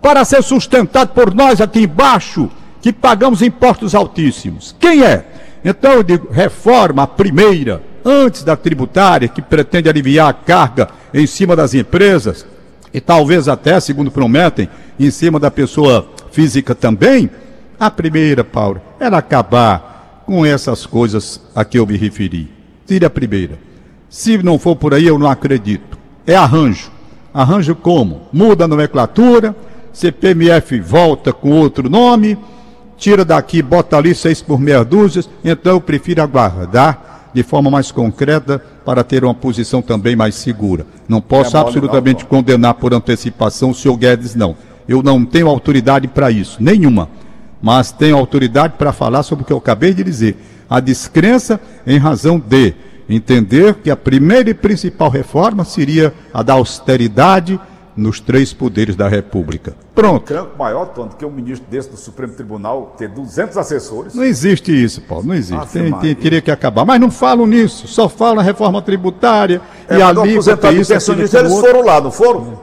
para 0.00 0.24
ser 0.24 0.44
sustentado 0.44 1.08
por 1.08 1.34
nós 1.34 1.60
aqui 1.60 1.80
embaixo, 1.80 2.48
que 2.80 2.92
pagamos 2.92 3.42
impostos 3.42 3.92
altíssimos? 3.96 4.72
Quem 4.78 5.02
é? 5.02 5.24
Então 5.64 5.94
eu 5.94 6.04
digo, 6.04 6.28
reforma 6.30 7.08
primeira 7.08 7.89
antes 8.04 8.42
da 8.42 8.56
tributária, 8.56 9.28
que 9.28 9.42
pretende 9.42 9.88
aliviar 9.88 10.28
a 10.28 10.32
carga 10.32 10.88
em 11.12 11.26
cima 11.26 11.54
das 11.54 11.74
empresas, 11.74 12.46
e 12.92 13.00
talvez 13.00 13.48
até, 13.48 13.78
segundo 13.78 14.10
prometem, 14.10 14.68
em 14.98 15.10
cima 15.10 15.38
da 15.38 15.50
pessoa 15.50 16.08
física 16.30 16.74
também, 16.74 17.30
a 17.78 17.90
primeira, 17.90 18.44
Paulo, 18.44 18.80
era 18.98 19.18
acabar 19.18 20.22
com 20.26 20.44
essas 20.44 20.84
coisas 20.86 21.40
a 21.54 21.64
que 21.64 21.78
eu 21.78 21.86
me 21.86 21.96
referi. 21.96 22.50
Tire 22.86 23.04
a 23.04 23.10
primeira. 23.10 23.58
Se 24.08 24.38
não 24.42 24.58
for 24.58 24.76
por 24.76 24.92
aí, 24.92 25.06
eu 25.06 25.18
não 25.18 25.30
acredito. 25.30 25.98
É 26.26 26.36
arranjo. 26.36 26.90
Arranjo 27.32 27.74
como? 27.74 28.28
Muda 28.32 28.64
a 28.64 28.68
nomenclatura, 28.68 29.54
CPMF 29.92 30.80
volta 30.80 31.32
com 31.32 31.52
outro 31.52 31.88
nome, 31.88 32.36
tira 32.96 33.24
daqui, 33.24 33.62
bota 33.62 33.96
ali 33.96 34.14
seis 34.14 34.42
por 34.42 34.60
meia 34.60 34.84
dúzia, 34.84 35.24
então 35.44 35.72
eu 35.72 35.80
prefiro 35.80 36.22
aguardar 36.22 37.09
de 37.32 37.42
forma 37.42 37.70
mais 37.70 37.92
concreta 37.92 38.62
para 38.84 39.04
ter 39.04 39.24
uma 39.24 39.34
posição 39.34 39.80
também 39.80 40.16
mais 40.16 40.34
segura. 40.34 40.86
Não 41.08 41.20
posso 41.20 41.56
é 41.56 41.60
absolutamente 41.60 42.24
não, 42.24 42.28
condenar 42.30 42.74
por 42.74 42.92
antecipação 42.92 43.70
o 43.70 43.74
senhor 43.74 43.96
Guedes, 43.96 44.34
não. 44.34 44.56
Eu 44.88 45.02
não 45.02 45.24
tenho 45.24 45.48
autoridade 45.48 46.08
para 46.08 46.30
isso, 46.30 46.58
nenhuma. 46.60 47.08
Mas 47.62 47.92
tenho 47.92 48.16
autoridade 48.16 48.74
para 48.76 48.92
falar 48.92 49.22
sobre 49.22 49.44
o 49.44 49.46
que 49.46 49.52
eu 49.52 49.58
acabei 49.58 49.92
de 49.92 50.02
dizer. 50.02 50.36
A 50.68 50.80
descrença 50.80 51.60
em 51.86 51.98
razão 51.98 52.38
de 52.38 52.74
entender 53.08 53.74
que 53.74 53.90
a 53.90 53.96
primeira 53.96 54.50
e 54.50 54.54
principal 54.54 55.10
reforma 55.10 55.64
seria 55.64 56.14
a 56.32 56.42
da 56.42 56.54
austeridade 56.54 57.60
nos 58.00 58.18
três 58.18 58.52
poderes 58.52 58.96
da 58.96 59.08
República. 59.08 59.74
Pronto. 59.94 60.24
Tranco 60.24 60.58
maior, 60.58 60.86
Tony, 60.86 61.10
que 61.18 61.24
um 61.24 61.30
ministro 61.30 61.66
desse 61.70 61.90
do 61.90 61.96
Supremo 61.96 62.32
Tribunal 62.32 62.94
ter 62.96 63.08
200 63.08 63.56
assessores. 63.56 64.14
Não 64.14 64.24
existe 64.24 64.72
isso, 64.72 65.02
Paulo, 65.02 65.26
não 65.26 65.34
existe. 65.34 65.66
tem, 65.72 65.92
tem, 65.92 66.14
teria 66.14 66.40
que 66.40 66.50
acabar. 66.50 66.84
Mas 66.84 67.00
não 67.00 67.10
falam 67.10 67.46
nisso, 67.46 67.86
só 67.86 68.08
falam 68.08 68.36
na 68.36 68.42
reforma 68.42 68.80
tributária 68.80 69.60
é, 69.88 69.98
e 69.98 70.02
ali... 70.02 70.14
Do 70.14 70.22
aposentado 70.22 70.76
e 70.76 70.84
pensionista, 70.84 71.38
eles 71.38 71.60
foram 71.60 71.82
lá, 71.82 72.00
não 72.00 72.10
foram? 72.10 72.60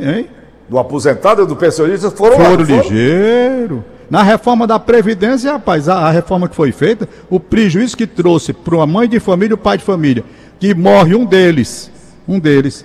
Hein? 0.00 0.28
Do 0.68 0.78
aposentado 0.78 1.42
e 1.42 1.46
do 1.46 1.56
pensionista 1.56 2.10
foram, 2.10 2.36
foram 2.36 2.50
lá. 2.50 2.64
Foram 2.66 2.82
ligeiro. 2.82 3.84
Na 4.10 4.22
reforma 4.22 4.66
da 4.66 4.78
Previdência, 4.78 5.52
rapaz, 5.52 5.88
a, 5.88 5.96
a, 5.96 6.10
reforma 6.10 6.48
que 6.48 6.54
foi 6.54 6.72
feita, 6.72 7.08
o 7.30 7.40
prejuízo 7.40 7.96
que 7.96 8.06
trouxe 8.06 8.52
para 8.52 8.76
uma 8.76 8.86
mãe 8.86 9.08
de 9.08 9.18
família 9.18 9.52
e 9.52 9.54
o 9.54 9.58
pai 9.58 9.78
de 9.78 9.84
família, 9.84 10.24
que 10.60 10.74
morre 10.74 11.14
um 11.14 11.24
deles, 11.24 11.90
um 12.28 12.38
deles, 12.38 12.84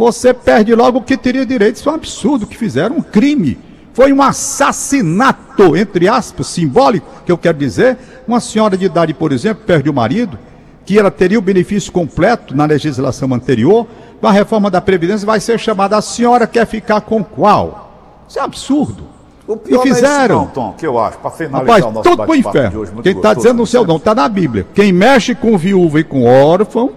você 0.00 0.32
perde 0.32 0.74
logo 0.74 0.98
o 0.98 1.02
que 1.02 1.14
teria 1.14 1.44
direito. 1.44 1.76
Isso 1.76 1.88
é 1.88 1.92
um 1.92 1.96
absurdo 1.96 2.46
que 2.46 2.56
fizeram, 2.56 2.96
um 2.96 3.02
crime. 3.02 3.58
Foi 3.92 4.12
um 4.12 4.22
assassinato, 4.22 5.76
entre 5.76 6.08
aspas, 6.08 6.46
simbólico, 6.46 7.06
que 7.26 7.30
eu 7.30 7.36
quero 7.36 7.58
dizer. 7.58 7.98
Uma 8.26 8.40
senhora 8.40 8.78
de 8.78 8.86
idade, 8.86 9.12
por 9.12 9.30
exemplo, 9.30 9.62
perde 9.66 9.90
o 9.90 9.92
marido, 9.92 10.38
que 10.86 10.98
ela 10.98 11.10
teria 11.10 11.38
o 11.38 11.42
benefício 11.42 11.92
completo 11.92 12.56
na 12.56 12.64
legislação 12.64 13.32
anterior. 13.34 13.86
Com 14.20 14.26
a 14.26 14.32
reforma 14.32 14.70
da 14.70 14.80
Previdência 14.80 15.26
vai 15.26 15.38
ser 15.38 15.60
chamada 15.60 15.98
a 15.98 16.00
senhora 16.00 16.46
quer 16.46 16.66
ficar 16.66 17.02
com 17.02 17.22
qual? 17.22 18.24
Isso 18.26 18.38
é 18.38 18.42
absurdo. 18.42 19.04
O 19.46 19.56
pior 19.56 19.86
e 19.86 19.88
fizeram. 19.88 20.44
É 20.44 20.54
Tom, 20.54 20.74
que 20.78 20.86
eu 20.86 20.98
acho, 20.98 21.18
para 21.18 21.30
finalizar 21.32 21.66
Rapaz, 21.66 21.84
o 21.84 21.90
nosso 21.90 22.08
tudo 22.08 22.24
pro 22.24 22.34
inferno. 22.34 22.80
Hoje, 22.80 22.92
Quem 23.02 23.16
está 23.16 23.34
dizendo 23.34 23.56
no 23.56 23.66
céu 23.66 23.84
não, 23.84 23.96
está 23.96 24.14
na 24.14 24.28
Bíblia. 24.28 24.66
Quem 24.72 24.92
mexe 24.92 25.34
com 25.34 25.58
viúva 25.58 26.00
e 26.00 26.04
com 26.04 26.24
órfão, 26.24 26.92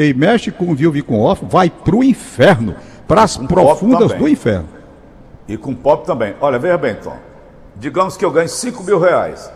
quem 0.00 0.14
mexe 0.14 0.50
com 0.50 0.74
viúvo 0.74 0.96
e 0.96 1.02
com 1.02 1.20
órfão 1.20 1.46
vai 1.46 1.68
para 1.68 1.94
o 1.94 2.02
inferno, 2.02 2.74
para 3.06 3.22
as 3.22 3.36
profundas 3.36 4.14
do 4.14 4.26
inferno. 4.26 4.66
E 5.46 5.58
com 5.58 5.74
pobre 5.74 6.06
também. 6.06 6.34
Olha, 6.40 6.58
veja 6.58 6.78
bem, 6.78 6.94
Tom. 6.94 7.18
Digamos 7.76 8.16
que 8.16 8.24
eu 8.24 8.30
ganho 8.30 8.48
5 8.48 8.82
mil 8.82 8.98
reais. 8.98 9.52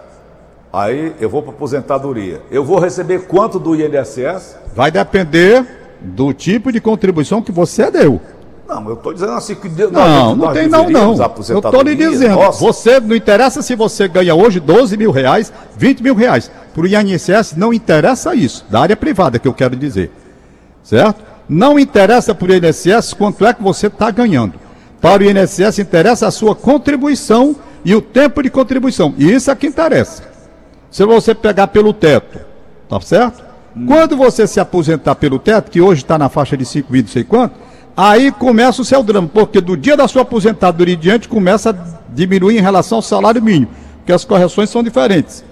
Aí 0.70 1.14
eu 1.18 1.30
vou 1.30 1.40
para 1.40 1.52
aposentadoria. 1.52 2.42
Eu 2.50 2.62
vou 2.62 2.78
receber 2.78 3.20
quanto 3.20 3.59
do 3.59 3.74
INSS? 3.74 4.57
Vai 4.76 4.90
depender 4.90 5.64
do 6.02 6.35
tipo 6.35 6.70
de 6.70 6.78
contribuição 6.78 7.40
que 7.40 7.50
você 7.50 7.90
deu. 7.90 8.20
Não, 8.68 8.87
eu 8.88 8.94
estou 8.94 9.14
dizendo 9.14 9.33
assim 9.33 9.54
que 9.54 9.68
não, 9.68 9.90
não, 9.90 10.37
não 10.37 10.52
tem 10.52 10.68
não, 10.68 10.90
não. 10.90 11.16
Eu 11.48 11.59
estou 11.59 11.83
lhe 11.83 11.94
dizendo. 11.94 12.35
Nossa. 12.35 12.61
Você 12.61 13.00
não 13.00 13.16
interessa 13.16 13.62
se 13.62 13.74
você 13.74 14.09
ganha 14.09 14.35
hoje 14.35 14.61
12 14.61 14.94
mil 14.98 15.11
reais, 15.11 15.50
20 15.76 16.02
mil 16.02 16.14
reais. 16.14 16.50
Para 16.74 16.83
o 16.83 16.87
INSS 16.87 17.57
não 17.57 17.72
interessa 17.72 18.35
isso, 18.35 18.66
da 18.68 18.80
área 18.80 18.96
privada 18.96 19.38
que 19.38 19.48
eu 19.48 19.54
quero 19.54 19.74
dizer 19.74 20.11
certo? 20.85 21.25
Não 21.49 21.79
interessa 21.79 22.35
para 22.35 22.53
o 22.53 22.55
INSS 22.55 23.14
quanto 23.14 23.44
é 23.44 23.53
que 23.53 23.62
você 23.62 23.88
está 23.88 24.11
ganhando. 24.11 24.55
Para 25.01 25.23
o 25.23 25.27
INSS 25.27 25.81
interessa 25.81 26.29
a 26.29 26.31
sua 26.31 26.55
contribuição 26.55 27.57
e 27.85 27.94
o 27.94 28.01
tempo 28.01 28.42
de 28.42 28.51
contribuição. 28.51 29.14
E 29.18 29.31
isso 29.31 29.51
é 29.51 29.55
que 29.55 29.66
interessa. 29.66 30.23
Se 30.90 31.05
você 31.05 31.35
pegar 31.35 31.66
pelo 31.68 31.92
teto, 31.92 32.38
tá 32.88 33.01
certo? 33.01 33.42
Hum. 33.77 33.87
Quando 33.87 34.16
você 34.16 34.47
se 34.47 34.61
aposentar 34.61 35.16
pelo 35.16 35.38
teto, 35.38 35.70
que 35.70 35.81
hoje 35.81 36.03
está 36.03 36.16
na 36.16 36.29
faixa 36.29 36.57
de 36.57 36.64
5 36.64 36.92
mil, 36.92 37.03
não 37.03 37.09
sei 37.09 37.25
quanto, 37.25 37.55
aí 37.97 38.31
começa 38.31 38.81
o 38.81 38.85
seu 38.85 39.03
drama, 39.03 39.29
porque 39.33 39.61
do 39.61 39.77
dia 39.77 39.97
da 39.97 40.07
sua 40.07 40.23
aposentadoria 40.23 40.94
em 40.94 40.99
diante 40.99 41.29
começa 41.29 41.70
a 41.70 42.14
diminuir 42.14 42.57
em 42.57 42.62
relação 42.62 42.99
ao 42.99 43.03
salário 43.03 43.42
mínimo, 43.42 43.70
porque 43.99 44.12
as 44.12 44.25
correções 44.25 44.70
são 44.70 44.83
diferentes 44.83 45.44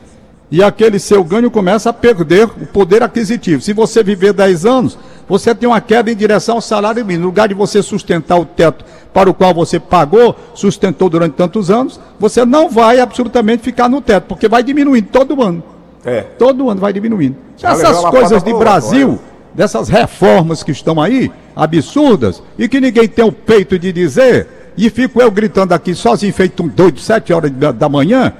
e 0.52 0.62
aquele 0.62 0.98
seu 0.98 1.24
ganho 1.24 1.50
começa 1.50 1.88
a 1.88 1.94
perder 1.94 2.44
o 2.44 2.66
poder 2.66 3.02
aquisitivo. 3.02 3.62
Se 3.62 3.72
você 3.72 4.02
viver 4.02 4.34
10 4.34 4.66
anos, 4.66 4.98
você 5.32 5.54
tem 5.54 5.66
uma 5.66 5.80
queda 5.80 6.12
em 6.12 6.14
direção 6.14 6.56
ao 6.56 6.60
salário 6.60 7.02
mínimo. 7.06 7.22
No 7.22 7.28
lugar 7.28 7.48
de 7.48 7.54
você 7.54 7.82
sustentar 7.82 8.36
o 8.36 8.44
teto 8.44 8.84
para 9.14 9.30
o 9.30 9.32
qual 9.32 9.54
você 9.54 9.80
pagou, 9.80 10.36
sustentou 10.52 11.08
durante 11.08 11.32
tantos 11.32 11.70
anos, 11.70 11.98
você 12.20 12.44
não 12.44 12.68
vai 12.68 13.00
absolutamente 13.00 13.62
ficar 13.62 13.88
no 13.88 14.02
teto, 14.02 14.24
porque 14.24 14.46
vai 14.46 14.62
diminuindo 14.62 15.08
todo 15.10 15.42
ano. 15.42 15.62
É. 16.04 16.20
Todo 16.20 16.68
ano 16.68 16.82
vai 16.82 16.92
diminuindo. 16.92 17.34
Essas 17.62 18.04
coisas 18.10 18.42
de 18.42 18.52
Brasil, 18.52 19.18
dessas 19.54 19.88
reformas 19.88 20.62
que 20.62 20.70
estão 20.70 21.00
aí, 21.00 21.32
absurdas, 21.56 22.42
e 22.58 22.68
que 22.68 22.78
ninguém 22.78 23.08
tem 23.08 23.24
o 23.24 23.32
peito 23.32 23.78
de 23.78 23.90
dizer, 23.90 24.74
e 24.76 24.90
fico 24.90 25.22
eu 25.22 25.30
gritando 25.30 25.72
aqui 25.72 25.94
sozinho, 25.94 26.34
feito 26.34 26.62
um 26.62 26.68
doido, 26.68 27.00
sete 27.00 27.32
horas 27.32 27.50
da 27.50 27.88
manhã, 27.88 28.34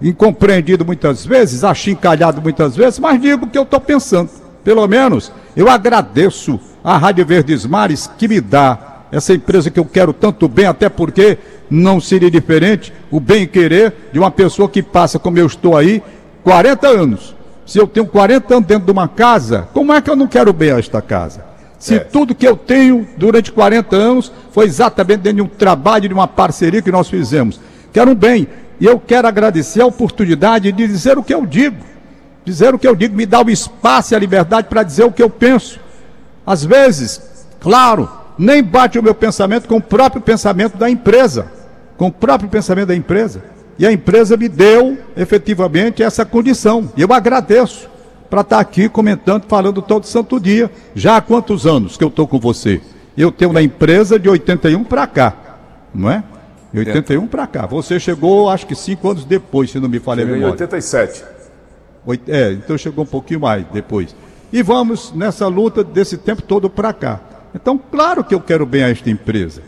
incompreendido 0.00 0.84
muitas 0.84 1.26
vezes, 1.26 1.64
achincalhado 1.64 2.40
muitas 2.40 2.76
vezes, 2.76 3.00
mas 3.00 3.20
digo 3.20 3.44
o 3.44 3.48
que 3.48 3.58
eu 3.58 3.64
estou 3.64 3.80
pensando. 3.80 4.30
Pelo 4.68 4.86
menos 4.86 5.32
eu 5.56 5.66
agradeço 5.66 6.60
a 6.84 6.98
Rádio 6.98 7.24
Verdes 7.24 7.64
Mares 7.64 8.06
que 8.18 8.28
me 8.28 8.38
dá 8.38 9.06
essa 9.10 9.32
empresa 9.32 9.70
que 9.70 9.80
eu 9.80 9.84
quero 9.86 10.12
tanto 10.12 10.46
bem, 10.46 10.66
até 10.66 10.90
porque 10.90 11.38
não 11.70 11.98
seria 11.98 12.30
diferente 12.30 12.92
o 13.10 13.18
bem 13.18 13.46
querer 13.46 13.94
de 14.12 14.18
uma 14.18 14.30
pessoa 14.30 14.68
que 14.68 14.82
passa, 14.82 15.18
como 15.18 15.38
eu 15.38 15.46
estou 15.46 15.74
aí, 15.74 16.02
40 16.44 16.86
anos. 16.86 17.34
Se 17.64 17.78
eu 17.78 17.86
tenho 17.86 18.06
40 18.06 18.56
anos 18.56 18.68
dentro 18.68 18.84
de 18.84 18.92
uma 18.92 19.08
casa, 19.08 19.66
como 19.72 19.90
é 19.90 20.02
que 20.02 20.10
eu 20.10 20.16
não 20.16 20.26
quero 20.26 20.52
bem 20.52 20.70
a 20.72 20.78
esta 20.78 21.00
casa? 21.00 21.42
Se 21.78 21.94
é. 21.94 22.00
tudo 22.00 22.34
que 22.34 22.46
eu 22.46 22.54
tenho 22.54 23.08
durante 23.16 23.50
40 23.50 23.96
anos 23.96 24.30
foi 24.52 24.66
exatamente 24.66 25.20
dentro 25.20 25.36
de 25.36 25.42
um 25.44 25.48
trabalho, 25.48 26.08
de 26.08 26.12
uma 26.12 26.28
parceria 26.28 26.82
que 26.82 26.92
nós 26.92 27.08
fizemos. 27.08 27.58
Quero 27.90 28.10
um 28.10 28.14
bem. 28.14 28.46
E 28.78 28.84
eu 28.84 29.00
quero 29.00 29.26
agradecer 29.26 29.80
a 29.80 29.86
oportunidade 29.86 30.70
de 30.70 30.86
dizer 30.86 31.16
o 31.16 31.22
que 31.22 31.32
eu 31.32 31.46
digo. 31.46 31.88
Dizer 32.48 32.74
o 32.74 32.78
que 32.78 32.88
eu 32.88 32.96
digo, 32.96 33.14
me 33.14 33.26
dá 33.26 33.42
o 33.44 33.50
espaço 33.50 34.14
e 34.14 34.16
a 34.16 34.18
liberdade 34.18 34.68
para 34.68 34.82
dizer 34.82 35.04
o 35.04 35.12
que 35.12 35.22
eu 35.22 35.28
penso. 35.28 35.78
Às 36.46 36.64
vezes, 36.64 37.20
claro, 37.60 38.08
nem 38.38 38.62
bate 38.62 38.98
o 38.98 39.02
meu 39.02 39.14
pensamento 39.14 39.68
com 39.68 39.76
o 39.76 39.82
próprio 39.82 40.22
pensamento 40.22 40.78
da 40.78 40.88
empresa. 40.88 41.52
Com 41.98 42.06
o 42.06 42.10
próprio 42.10 42.48
pensamento 42.48 42.88
da 42.88 42.96
empresa. 42.96 43.44
E 43.78 43.86
a 43.86 43.92
empresa 43.92 44.34
me 44.34 44.48
deu 44.48 44.96
efetivamente 45.14 46.02
essa 46.02 46.24
condição. 46.24 46.90
E 46.96 47.02
eu 47.02 47.12
agradeço 47.12 47.86
para 48.30 48.40
estar 48.40 48.56
tá 48.56 48.62
aqui 48.62 48.88
comentando, 48.88 49.44
falando 49.46 49.82
todo 49.82 50.06
santo 50.06 50.40
dia. 50.40 50.70
Já 50.94 51.18
há 51.18 51.20
quantos 51.20 51.66
anos 51.66 51.98
que 51.98 52.04
eu 52.04 52.08
estou 52.08 52.26
com 52.26 52.38
você? 52.38 52.80
Eu 53.14 53.30
tenho 53.30 53.52
na 53.52 53.60
empresa 53.60 54.18
de 54.18 54.26
81 54.26 54.84
para 54.84 55.06
cá, 55.06 55.36
não 55.94 56.10
é? 56.10 56.24
De 56.72 56.78
81 56.78 57.26
para 57.26 57.46
cá. 57.46 57.66
Você 57.66 58.00
chegou, 58.00 58.48
acho 58.48 58.66
que 58.66 58.74
cinco 58.74 59.10
anos 59.10 59.26
depois, 59.26 59.70
se 59.70 59.78
não 59.78 59.88
me 59.88 59.98
falha 59.98 60.22
a 60.22 60.26
memória. 60.26 60.46
Em 60.46 60.50
87. 60.52 61.37
É, 62.26 62.52
então 62.52 62.76
chegou 62.78 63.04
um 63.04 63.08
pouquinho 63.08 63.40
mais 63.40 63.64
depois. 63.72 64.14
E 64.52 64.62
vamos 64.62 65.12
nessa 65.12 65.46
luta 65.46 65.84
desse 65.84 66.16
tempo 66.16 66.42
todo 66.42 66.70
para 66.70 66.92
cá. 66.92 67.20
Então, 67.54 67.78
claro 67.78 68.24
que 68.24 68.34
eu 68.34 68.40
quero 68.40 68.64
bem 68.64 68.82
a 68.82 68.88
esta 68.88 69.10
empresa. 69.10 69.62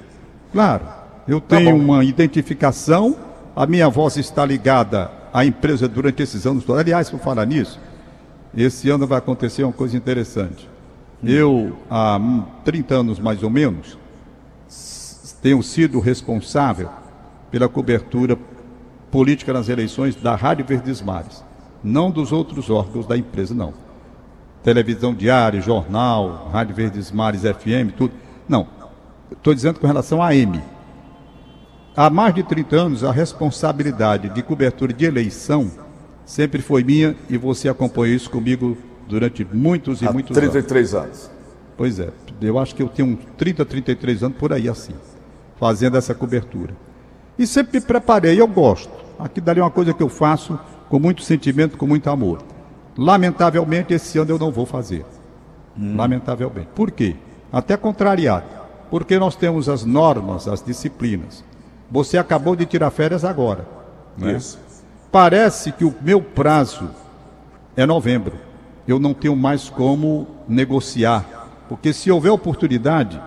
Claro. 0.53 0.85
Eu 1.29 1.41
tá 1.41 1.57
tenho 1.57 1.71
tá 1.71 1.75
uma 1.75 2.05
identificação 2.05 3.17
a 3.55 3.67
minha 3.67 3.89
voz 3.89 4.17
está 4.17 4.45
ligada 4.45 5.11
à 5.33 5.45
empresa 5.45 5.89
durante 5.89 6.23
esses 6.23 6.47
anos 6.47 6.65
todos. 6.65 6.81
Aliás, 6.81 7.11
por 7.11 7.21
falar 7.21 7.45
nisso, 7.47 7.79
esse 8.57 8.89
ano 8.89 9.07
vai 9.07 9.19
acontecer 9.19 9.65
uma 9.65 9.73
coisa 9.73 9.97
interessante. 9.97 10.69
Eu, 11.23 11.77
há 11.91 12.19
30 12.65 12.95
anos 12.95 13.19
mais 13.19 13.43
ou 13.43 13.51
menos, 13.51 13.99
tenho 15.43 15.63
sido 15.63 16.01
responsável 16.01 16.89
pela 17.51 17.69
cobertura 17.69 18.39
política 19.11 19.53
nas 19.53 19.69
eleições 19.69 20.15
da 20.15 20.35
Rádio 20.35 20.65
Verdes 20.65 21.03
Mares, 21.03 21.45
não 21.83 22.11
dos 22.11 22.33
outros 22.33 22.69
órgãos 22.71 23.07
da 23.07 23.17
empresa, 23.17 23.55
não. 23.55 23.73
Televisão 24.63 25.15
diária, 25.15 25.61
jornal, 25.61 26.51
Rádio 26.53 26.75
Verdes 26.75 27.11
Mares, 27.11 27.43
FM, 27.43 27.95
tudo. 27.97 28.13
Não. 28.49 28.67
Estou 29.31 29.55
dizendo 29.55 29.81
com 29.81 29.87
relação 29.87 30.23
à 30.23 30.35
M. 30.35 30.61
Há 31.97 32.11
mais 32.11 32.35
de 32.35 32.43
30 32.43 32.77
anos, 32.77 33.05
a 33.05 33.11
responsabilidade 33.13 34.29
de 34.29 34.43
cobertura 34.43 34.93
de 34.93 35.05
eleição 35.05 35.71
sempre 36.25 36.63
foi 36.63 36.85
minha 36.85 37.17
e 37.29 37.37
você 37.37 37.69
acompanhou 37.69 38.15
isso 38.15 38.31
comigo 38.31 38.77
durante 39.09 39.45
muitos 39.45 40.01
e 40.03 40.07
Há 40.07 40.13
muitos 40.13 40.37
33 40.37 40.95
anos. 40.95 41.07
anos. 41.07 41.31
Pois 41.77 41.99
é, 41.99 42.11
eu 42.41 42.59
acho 42.59 42.75
que 42.75 42.83
eu 42.83 42.89
tenho 42.89 43.09
uns 43.09 43.19
30, 43.37 43.65
33 43.65 44.23
anos 44.23 44.37
por 44.39 44.53
aí 44.53 44.69
assim, 44.69 44.93
fazendo 45.59 45.97
essa 45.97 46.15
cobertura. 46.15 46.75
E 47.39 47.47
sempre 47.47 47.81
me 47.81 47.85
preparei, 47.85 48.41
eu 48.41 48.47
gosto. 48.47 48.93
Aqui 49.19 49.41
dali 49.41 49.61
é 49.61 49.63
uma 49.63 49.71
coisa 49.71 49.93
que 49.93 50.03
eu 50.03 50.09
faço 50.09 50.59
com 50.91 50.99
muito 50.99 51.23
sentimento, 51.23 51.79
com 51.79 51.87
muito 51.87 52.11
amor. 52.11 52.43
Lamentavelmente, 52.99 53.95
esse 53.95 54.19
ano 54.19 54.33
eu 54.33 54.39
não 54.39 54.51
vou 54.51 54.67
fazer. 54.67 55.07
Hum. 55.79 55.97
Lamentavelmente. 55.97 56.69
Por 56.75 56.91
quê? 56.91 57.15
Até 57.51 57.77
contrariado. 57.77 58.45
Porque 58.91 59.17
nós 59.17 59.37
temos 59.37 59.69
as 59.69 59.85
normas, 59.85 60.49
as 60.49 60.61
disciplinas. 60.63 61.45
Você 61.89 62.19
acabou 62.19 62.57
de 62.57 62.67
tirar 62.67 62.91
férias 62.91 63.25
agora. 63.25 63.67
Né? 64.19 64.33
Isso. 64.33 64.59
Parece 65.13 65.71
que 65.71 65.85
o 65.85 65.95
meu 66.03 66.21
prazo 66.21 66.91
é 67.77 67.87
novembro. 67.87 68.35
Eu 68.87 68.99
não 68.99 69.15
tenho 69.15 69.37
mais 69.37 69.71
como 69.71 70.27
negociar. 70.49 71.25
Porque 71.69 71.93
se 71.93 72.11
houver 72.11 72.31
oportunidade, 72.31 73.21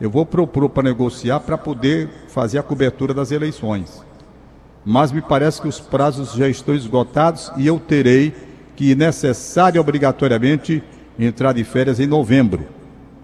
eu 0.00 0.10
vou 0.10 0.24
propor 0.24 0.70
para 0.70 0.84
negociar 0.84 1.40
para 1.40 1.58
poder 1.58 2.08
fazer 2.28 2.58
a 2.58 2.62
cobertura 2.62 3.12
das 3.12 3.30
eleições. 3.30 4.02
Mas 4.84 5.12
me 5.12 5.20
parece 5.20 5.60
que 5.60 5.68
os 5.68 5.78
prazos 5.78 6.32
já 6.32 6.48
estão 6.48 6.74
esgotados 6.74 7.52
e 7.56 7.66
eu 7.66 7.78
terei 7.78 8.34
que 8.74 8.94
necessário 8.94 9.80
obrigatoriamente 9.80 10.82
entrar 11.18 11.52
de 11.52 11.62
férias 11.64 12.00
em 12.00 12.06
novembro. 12.06 12.66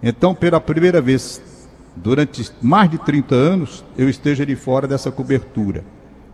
Então, 0.03 0.35
pela 0.35 0.61
primeira 0.61 1.01
vez 1.01 1.40
durante 1.97 2.51
mais 2.61 2.90
de 2.90 2.99
30 2.99 3.35
anos, 3.35 3.85
eu 3.97 4.09
esteja 4.09 4.45
de 4.45 4.55
fora 4.55 4.87
dessa 4.87 5.11
cobertura. 5.11 5.83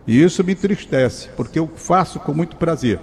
E 0.05 0.21
isso 0.21 0.43
me 0.43 0.51
entristece, 0.51 1.29
porque 1.37 1.57
eu 1.57 1.71
faço 1.73 2.19
com 2.19 2.33
muito 2.33 2.57
prazer. 2.57 2.99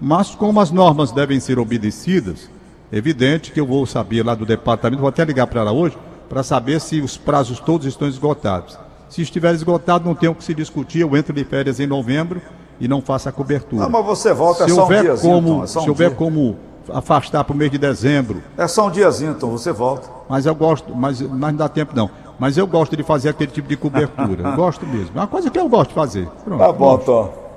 Mas 0.00 0.34
como 0.34 0.60
as 0.60 0.70
normas 0.70 1.12
devem 1.12 1.38
ser 1.38 1.58
obedecidas, 1.58 2.48
é 2.90 2.96
evidente 2.96 3.52
que 3.52 3.60
eu 3.60 3.66
vou 3.66 3.84
saber 3.84 4.24
lá 4.24 4.34
do 4.34 4.46
departamento, 4.46 5.00
vou 5.00 5.08
até 5.08 5.24
ligar 5.24 5.46
para 5.46 5.62
lá 5.62 5.72
hoje, 5.72 5.98
para 6.28 6.42
saber 6.42 6.80
se 6.80 7.00
os 7.00 7.18
prazos 7.18 7.60
todos 7.60 7.86
estão 7.86 8.08
esgotados. 8.08 8.78
Se 9.08 9.22
estiver 9.22 9.54
esgotado, 9.54 10.04
não 10.04 10.14
tem 10.14 10.28
o 10.28 10.34
que 10.34 10.44
se 10.44 10.54
discutir, 10.54 11.00
eu 11.00 11.16
entro 11.16 11.32
de 11.32 11.44
férias 11.44 11.80
em 11.80 11.86
novembro 11.86 12.40
e 12.80 12.86
não 12.86 13.00
faço 13.00 13.28
a 13.28 13.32
cobertura. 13.32 13.82
Não, 13.82 13.90
mas 13.90 14.04
você 14.04 14.32
volta 14.32 14.64
se 14.64 14.70
é 14.70 14.74
só 14.74 14.82
houver 14.82 15.00
um 15.00 15.04
diazinho, 15.04 15.32
como, 15.34 15.48
então, 15.48 15.64
é 15.64 15.66
Se 15.66 15.78
um 15.78 15.88
houver 15.88 16.08
dia. 16.08 16.16
como 16.16 16.56
afastar 16.92 17.44
para 17.44 17.54
o 17.54 17.56
mês 17.56 17.70
de 17.70 17.78
dezembro. 17.78 18.42
É 18.56 18.66
só 18.66 18.86
um 18.86 18.90
diazinho, 18.90 19.32
então 19.32 19.50
você 19.50 19.72
volta. 19.72 20.08
Mas 20.28 20.46
eu 20.46 20.54
gosto, 20.54 20.94
mas, 20.94 21.20
mas 21.20 21.50
não 21.52 21.56
dá 21.56 21.68
tempo 21.68 21.92
não. 21.94 22.10
Mas 22.38 22.56
eu 22.56 22.66
gosto 22.66 22.96
de 22.96 23.02
fazer 23.02 23.30
aquele 23.30 23.50
tipo 23.50 23.68
de 23.68 23.76
cobertura. 23.76 24.50
gosto 24.54 24.86
mesmo. 24.86 25.10
É 25.14 25.20
uma 25.20 25.26
coisa 25.26 25.50
que 25.50 25.58
eu 25.58 25.68
gosto 25.68 25.88
de 25.88 25.94
fazer. 25.94 26.28
Pronto, 26.44 26.58
tá 26.60 26.72
bom, 26.72 26.98
Tom. 26.98 27.47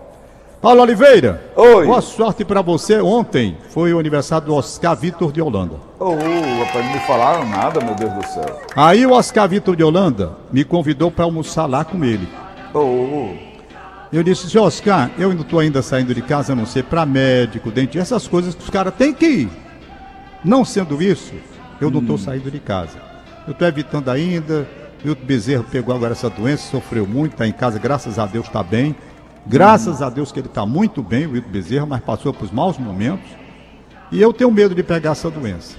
Paulo 0.62 0.84
Oliveira. 0.84 1.42
Oi. 1.56 1.88
Boa 1.88 2.02
sorte 2.02 2.46
para 2.46 2.62
você. 2.62 3.02
Ontem 3.02 3.58
foi 3.70 3.92
o 3.96 3.98
aniversário 3.98 4.46
do 4.46 4.54
Oscar 4.54 4.96
Vitor 4.96 5.32
de 5.32 5.42
Holanda. 5.42 5.74
Ô, 6.00 6.12
oh, 6.12 6.64
rapaz, 6.64 6.86
não 6.86 6.94
me 6.94 7.00
falaram 7.00 7.50
nada, 7.50 7.84
meu 7.84 7.96
Deus 7.96 8.14
do 8.14 8.28
céu. 8.28 8.62
Aí 8.76 9.04
o 9.04 9.12
Oscar 9.12 9.50
Vitor 9.50 9.76
de 9.76 9.84
Holanda 9.84 10.38
me 10.52 10.64
convidou 10.64 11.10
para 11.10 11.26
almoçar 11.26 11.66
lá 11.66 11.84
com 11.84 12.06
ele. 12.06 12.30
Ô, 12.76 12.78
oh. 12.78 13.30
Eu 14.14 14.22
disse, 14.22 14.52
senhor 14.52 14.66
Oscar, 14.66 15.10
eu 15.18 15.34
não 15.34 15.42
estou 15.42 15.60
ainda 15.60 15.82
saindo 15.82 16.14
de 16.14 16.22
casa, 16.22 16.54
a 16.54 16.56
não 16.56 16.68
ser 16.68 16.84
para 16.84 17.08
médico, 17.08 17.72
dentista, 17.72 18.00
essas 18.00 18.28
coisas 18.28 18.54
que 18.54 18.62
os 18.62 18.70
caras 18.70 18.94
têm 18.94 19.16
que 19.16 19.26
ir. 19.26 19.50
Não 20.46 20.64
sendo 20.64 21.02
isso, 21.02 21.34
eu 21.80 21.88
hum. 21.88 21.92
não 21.92 22.02
estou 22.02 22.20
saindo 22.20 22.52
de 22.52 22.60
casa. 22.60 23.00
Eu 23.48 23.54
estou 23.54 23.68
evitando 23.68 24.10
ainda. 24.10 24.68
Milton 25.04 25.26
Bezerro 25.26 25.64
pegou 25.64 25.96
agora 25.96 26.12
essa 26.12 26.30
doença, 26.30 26.70
sofreu 26.70 27.08
muito, 27.08 27.32
está 27.32 27.48
em 27.48 27.52
casa, 27.52 27.80
graças 27.80 28.20
a 28.20 28.28
Deus 28.28 28.46
está 28.46 28.62
bem. 28.62 28.96
Graças 29.46 30.02
a 30.02 30.10
Deus 30.10 30.32
que 30.32 30.40
ele 30.40 30.48
está 30.48 30.66
muito 30.66 31.02
bem, 31.02 31.26
o 31.26 31.30
Milton 31.30 31.50
Bezerro, 31.50 31.88
mas 31.88 32.02
passou 32.02 32.34
por 32.34 32.52
maus 32.54 32.78
momentos. 32.78 33.30
E 34.12 34.22
eu 34.22 34.32
tenho 34.32 34.52
medo 34.52 34.76
de 34.76 34.84
pegar 34.84 35.12
essa 35.12 35.30
doença. 35.30 35.78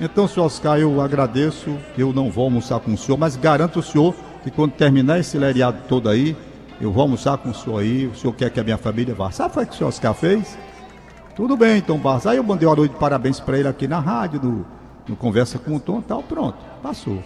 Então, 0.00 0.28
senhor 0.28 0.46
Oscar, 0.46 0.78
eu 0.78 1.00
agradeço, 1.00 1.76
eu 1.96 2.12
não 2.12 2.30
vou 2.30 2.44
almoçar 2.44 2.80
com 2.80 2.92
o 2.92 2.98
senhor, 2.98 3.16
mas 3.16 3.36
garanto 3.36 3.78
ao 3.78 3.82
senhor 3.82 4.14
que 4.42 4.50
quando 4.50 4.72
terminar 4.72 5.18
esse 5.18 5.38
leriado 5.38 5.78
todo 5.88 6.08
aí, 6.08 6.36
eu 6.80 6.92
vou 6.92 7.02
almoçar 7.02 7.38
com 7.38 7.50
o 7.50 7.54
senhor 7.54 7.78
aí, 7.78 8.06
o 8.06 8.14
senhor 8.14 8.34
quer 8.34 8.50
que 8.50 8.60
a 8.60 8.64
minha 8.64 8.76
família 8.76 9.14
vá. 9.14 9.30
Sabe 9.30 9.58
o 9.58 9.66
que 9.66 9.72
o 9.72 9.76
senhor 9.76 9.88
Oscar 9.88 10.12
fez? 10.12 10.58
Tudo 11.34 11.56
bem, 11.56 11.78
então, 11.78 11.98
Barros. 11.98 12.26
Aí 12.26 12.36
eu 12.36 12.42
mandei 12.42 12.68
uma 12.68 12.76
noite 12.76 12.92
de 12.92 12.98
parabéns 12.98 13.40
para 13.40 13.58
ele 13.58 13.68
aqui 13.68 13.88
na 13.88 13.98
rádio, 14.00 14.40
no, 14.42 14.66
no 15.08 15.16
Conversa 15.16 15.58
com 15.58 15.76
o 15.76 15.80
Tom 15.80 16.00
e 16.00 16.02
tal, 16.02 16.22
pronto, 16.22 16.58
passou. 16.82 17.22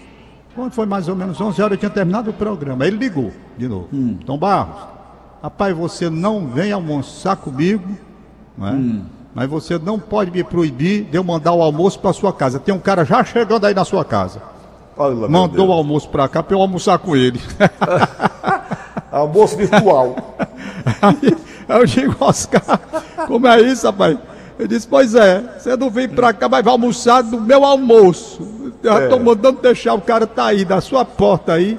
Quando 0.54 0.72
foi 0.72 0.86
mais 0.86 1.08
ou 1.08 1.16
menos 1.16 1.40
11 1.40 1.62
horas, 1.62 1.72
eu 1.72 1.78
tinha 1.78 1.90
terminado 1.90 2.30
o 2.30 2.32
programa. 2.32 2.84
Aí 2.84 2.90
ele 2.90 2.98
ligou 2.98 3.32
de 3.56 3.68
novo. 3.68 3.88
Hum. 3.92 4.18
Tom 4.26 4.36
Barros, 4.36 4.99
rapaz, 5.42 5.76
você 5.76 6.10
não 6.10 6.46
vem 6.46 6.72
almoçar 6.72 7.36
comigo, 7.36 7.88
não 8.56 8.68
é? 8.68 8.72
Hum. 8.72 9.02
mas 9.34 9.48
você 9.48 9.78
não 9.78 9.98
pode 9.98 10.30
me 10.30 10.44
proibir 10.44 11.04
de 11.04 11.16
eu 11.16 11.24
mandar 11.24 11.52
o 11.52 11.62
almoço 11.62 11.98
para 11.98 12.12
sua 12.12 12.32
casa. 12.32 12.58
Tem 12.58 12.74
um 12.74 12.78
cara 12.78 13.04
já 13.04 13.24
chegando 13.24 13.66
aí 13.66 13.74
na 13.74 13.84
sua 13.84 14.04
casa. 14.04 14.42
Olha, 14.96 15.28
Mandou 15.28 15.68
o 15.68 15.72
almoço 15.72 16.08
para 16.10 16.28
cá 16.28 16.42
para 16.42 16.54
eu 16.54 16.60
almoçar 16.60 16.98
com 16.98 17.16
ele. 17.16 17.40
Almoço 19.10 19.56
virtual. 19.56 20.14
Aí, 21.02 21.36
eu 21.68 21.86
digo, 21.86 22.16
Oscar, 22.20 22.62
como 23.26 23.46
é 23.48 23.60
isso, 23.60 23.86
rapaz? 23.86 24.18
Eu 24.58 24.68
disse, 24.68 24.86
pois 24.86 25.14
é, 25.14 25.42
você 25.58 25.76
não 25.76 25.90
vem 25.90 26.08
pra 26.08 26.32
cá, 26.32 26.48
mas 26.48 26.62
vai 26.62 26.72
almoçar 26.72 27.22
do 27.22 27.40
meu 27.40 27.64
almoço. 27.64 28.72
Eu 28.82 29.04
estou 29.04 29.18
é. 29.18 29.22
mandando 29.22 29.60
deixar 29.60 29.94
o 29.94 30.00
cara 30.00 30.26
tá 30.26 30.46
aí, 30.46 30.64
na 30.64 30.80
sua 30.80 31.04
porta 31.04 31.54
aí. 31.54 31.78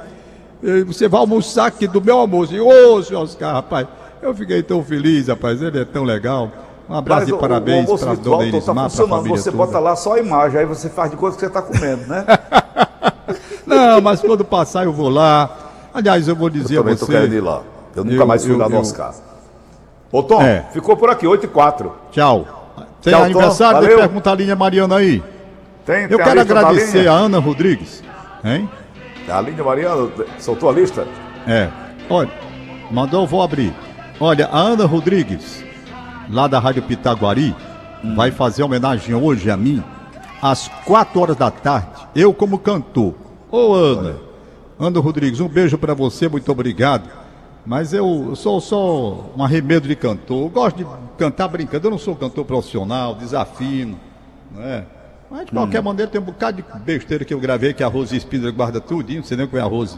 Você 0.85 1.07
vai 1.07 1.19
almoçar 1.19 1.65
aqui 1.65 1.87
do 1.87 2.01
meu 2.01 2.17
almoço. 2.17 2.53
E, 2.53 2.59
ô, 2.59 3.01
senhor 3.01 3.23
Oscar, 3.23 3.53
rapaz, 3.53 3.87
eu 4.21 4.33
fiquei 4.33 4.61
tão 4.61 4.83
feliz, 4.83 5.27
rapaz, 5.27 5.61
ele 5.61 5.79
é 5.79 5.85
tão 5.85 6.03
legal. 6.03 6.51
Um 6.89 6.95
abraço 6.95 7.29
e 7.29 7.37
parabéns 7.37 7.89
para 7.99 8.11
a 8.11 8.15
dona 8.15 8.43
Elismar, 8.43 8.89
tá 8.91 9.07
para 9.07 9.15
a 9.17 9.21
Você 9.21 9.51
toda. 9.51 9.65
bota 9.65 9.79
lá 9.79 9.95
só 9.95 10.15
a 10.15 10.19
imagem, 10.19 10.59
aí 10.59 10.65
você 10.65 10.89
faz 10.89 11.09
de 11.09 11.17
conta 11.17 11.35
que 11.35 11.39
você 11.39 11.45
está 11.47 11.61
comendo, 11.61 12.05
né? 12.07 12.25
Não, 13.65 14.01
mas 14.01 14.19
quando 14.19 14.43
passar 14.43 14.83
eu 14.83 14.91
vou 14.91 15.07
lá 15.07 15.61
Aliás, 15.93 16.27
eu 16.27 16.35
vou 16.35 16.49
dizer 16.49 16.77
eu 16.77 16.81
a 16.81 16.83
você. 16.83 17.05
querendo 17.05 17.33
ir 17.33 17.41
lá. 17.41 17.61
Eu 17.95 18.03
nunca 18.03 18.23
eu, 18.23 18.27
mais 18.27 18.43
fui 18.43 18.53
eu, 18.53 18.57
lá 18.57 18.69
no 18.69 18.75
eu... 18.75 18.79
Oscar. 18.79 19.13
Ô 20.11 20.23
Tom, 20.23 20.41
é. 20.41 20.65
ficou 20.71 20.95
por 20.95 21.09
aqui, 21.09 21.27
8 21.27 21.45
e 21.45 21.49
4. 21.49 21.93
Tchau. 22.11 22.47
Tem 23.01 23.13
Tchau, 23.13 23.23
aniversário? 23.23 23.89
Tom, 23.89 23.95
pergunta 23.97 24.31
a 24.31 24.35
linha 24.35 24.55
Mariana 24.55 24.97
aí. 24.97 25.23
Tem, 25.85 26.03
Eu 26.03 26.17
tem 26.17 26.25
quero 26.25 26.41
agradecer 26.41 27.07
a 27.07 27.13
Ana 27.13 27.39
Rodrigues, 27.39 28.03
hein? 28.43 28.69
A 29.27 29.37
Aline 29.37 29.61
Mariano 29.61 30.11
soltou 30.39 30.69
a 30.69 30.73
lista? 30.73 31.07
É. 31.47 31.69
Olha, 32.09 32.31
mandou, 32.89 33.25
vou 33.25 33.41
abrir. 33.41 33.73
Olha, 34.19 34.47
a 34.47 34.59
Ana 34.59 34.85
Rodrigues, 34.85 35.63
lá 36.29 36.47
da 36.47 36.59
Rádio 36.59 36.83
Pitaguari, 36.83 37.55
hum. 38.03 38.15
vai 38.15 38.31
fazer 38.31 38.63
homenagem 38.63 39.15
hoje 39.15 39.49
a 39.49 39.57
mim, 39.57 39.83
às 40.41 40.67
4 40.85 41.19
horas 41.19 41.35
da 41.37 41.51
tarde, 41.51 42.07
eu 42.15 42.33
como 42.33 42.57
cantor. 42.57 43.13
Ô 43.51 43.73
Ana, 43.73 44.15
Ana 44.79 44.99
Rodrigues, 44.99 45.39
um 45.39 45.47
beijo 45.47 45.77
para 45.77 45.93
você, 45.93 46.27
muito 46.27 46.51
obrigado. 46.51 47.09
Mas 47.65 47.93
eu 47.93 48.35
sou 48.35 48.59
só 48.59 49.31
um 49.37 49.43
arremedo 49.43 49.87
de 49.87 49.95
cantor. 49.95 50.45
Eu 50.45 50.49
gosto 50.49 50.77
de 50.77 50.87
cantar 51.17 51.47
brincando. 51.47 51.85
Eu 51.85 51.91
não 51.91 51.97
sou 51.97 52.15
cantor 52.15 52.43
profissional, 52.43 53.13
desafino, 53.13 53.99
não 54.51 54.63
é? 54.63 54.85
Mas 55.31 55.45
de 55.45 55.51
qualquer 55.53 55.79
hum. 55.79 55.83
maneira 55.83 56.11
tem 56.11 56.19
um 56.19 56.25
bocado 56.25 56.57
de 56.57 56.79
besteira 56.79 57.23
que 57.23 57.33
eu 57.33 57.39
gravei 57.39 57.73
que 57.73 57.81
a 57.81 57.87
Rose 57.87 58.17
Espíndola 58.17 58.51
guarda 58.51 58.81
tudinho. 58.81 59.19
Não 59.19 59.25
sei 59.25 59.37
nem 59.37 59.47
é 59.51 59.59
a 59.59 59.63
Rose. 59.63 59.97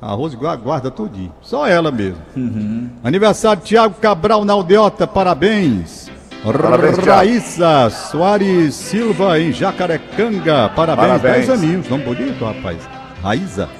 A 0.00 0.12
Rose 0.12 0.36
guarda 0.36 0.90
tudinho. 0.90 1.32
Só 1.40 1.66
ela 1.66 1.90
mesmo. 1.90 2.20
Uhum. 2.36 2.90
Aniversário 3.02 3.62
Tiago 3.62 3.94
Cabral 3.94 4.44
na 4.44 4.52
Aldeota, 4.52 5.06
parabéns. 5.06 6.10
Parabéns, 6.44 6.98
Raíssa 6.98 7.88
Soares 7.88 8.74
Silva 8.74 9.38
em 9.38 9.52
Jacarecanga, 9.52 10.68
parabéns. 10.70 11.22
parabéns. 11.22 11.46
10 11.46 11.50
aninhos, 11.50 11.88
nome 11.88 12.04
bonito, 12.04 12.44
rapaz. 12.44 12.78
Raíza, 13.22 13.70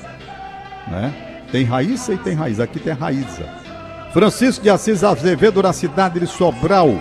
né? 0.87 1.13
Tem 1.51 1.65
Raíssa 1.65 2.15
e 2.15 2.19
tem 2.19 2.35
Raíza. 2.35 2.65
Aqui 2.65 2.79
tem 2.79 2.95
Raíza. 2.95 3.45
Francisco 4.13 4.63
de 4.63 4.71
Assis 4.71 5.05
Azevedo, 5.05 5.63
na 5.63 5.73
cidade 5.73 6.21
de 6.21 6.27
Sobral. 6.27 6.95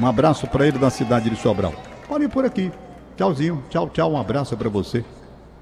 Um 0.00 0.06
abraço 0.06 0.46
para 0.46 0.66
ele 0.66 0.78
da 0.78 0.88
cidade 0.88 1.28
de 1.28 1.36
Sobral. 1.36 1.74
Ir 2.20 2.28
por 2.28 2.44
aqui. 2.44 2.70
Tchauzinho. 3.18 3.64
Tchau, 3.68 3.90
tchau. 3.92 4.12
Um 4.12 4.16
abraço 4.16 4.56
para 4.56 4.68
você. 4.68 5.04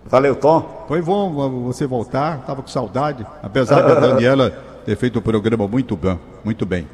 Valeu, 0.04 0.36
Tom. 0.36 0.84
Foi 0.86 1.00
bom 1.00 1.64
você 1.64 1.86
voltar. 1.86 2.44
Tava 2.46 2.60
com 2.60 2.68
saudade. 2.68 3.26
Apesar 3.42 3.80
da 3.80 3.94
Daniela 3.94 4.50
ter 4.84 4.94
feito 4.94 5.18
um 5.18 5.22
programa 5.22 5.66
muito 5.66 5.96
bom. 5.96 6.18
Muito 6.44 6.66
bem. 6.66 6.86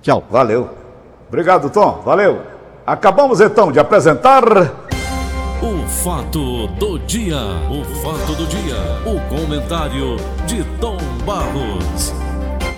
Tchau. 0.00 0.22
Valeu. 0.30 0.70
Obrigado, 1.26 1.68
Tom. 1.68 2.00
Valeu. 2.04 2.40
Acabamos 2.86 3.40
então 3.40 3.72
de 3.72 3.80
apresentar. 3.80 4.44
O 5.60 5.88
fato 5.88 6.68
do 6.78 7.00
dia. 7.00 7.40
O 7.68 7.84
fato 7.96 8.36
do 8.36 8.46
dia. 8.46 8.76
O 9.04 9.20
comentário 9.28 10.16
de 10.46 10.62
Tom 10.78 10.96
Barros. 11.26 12.27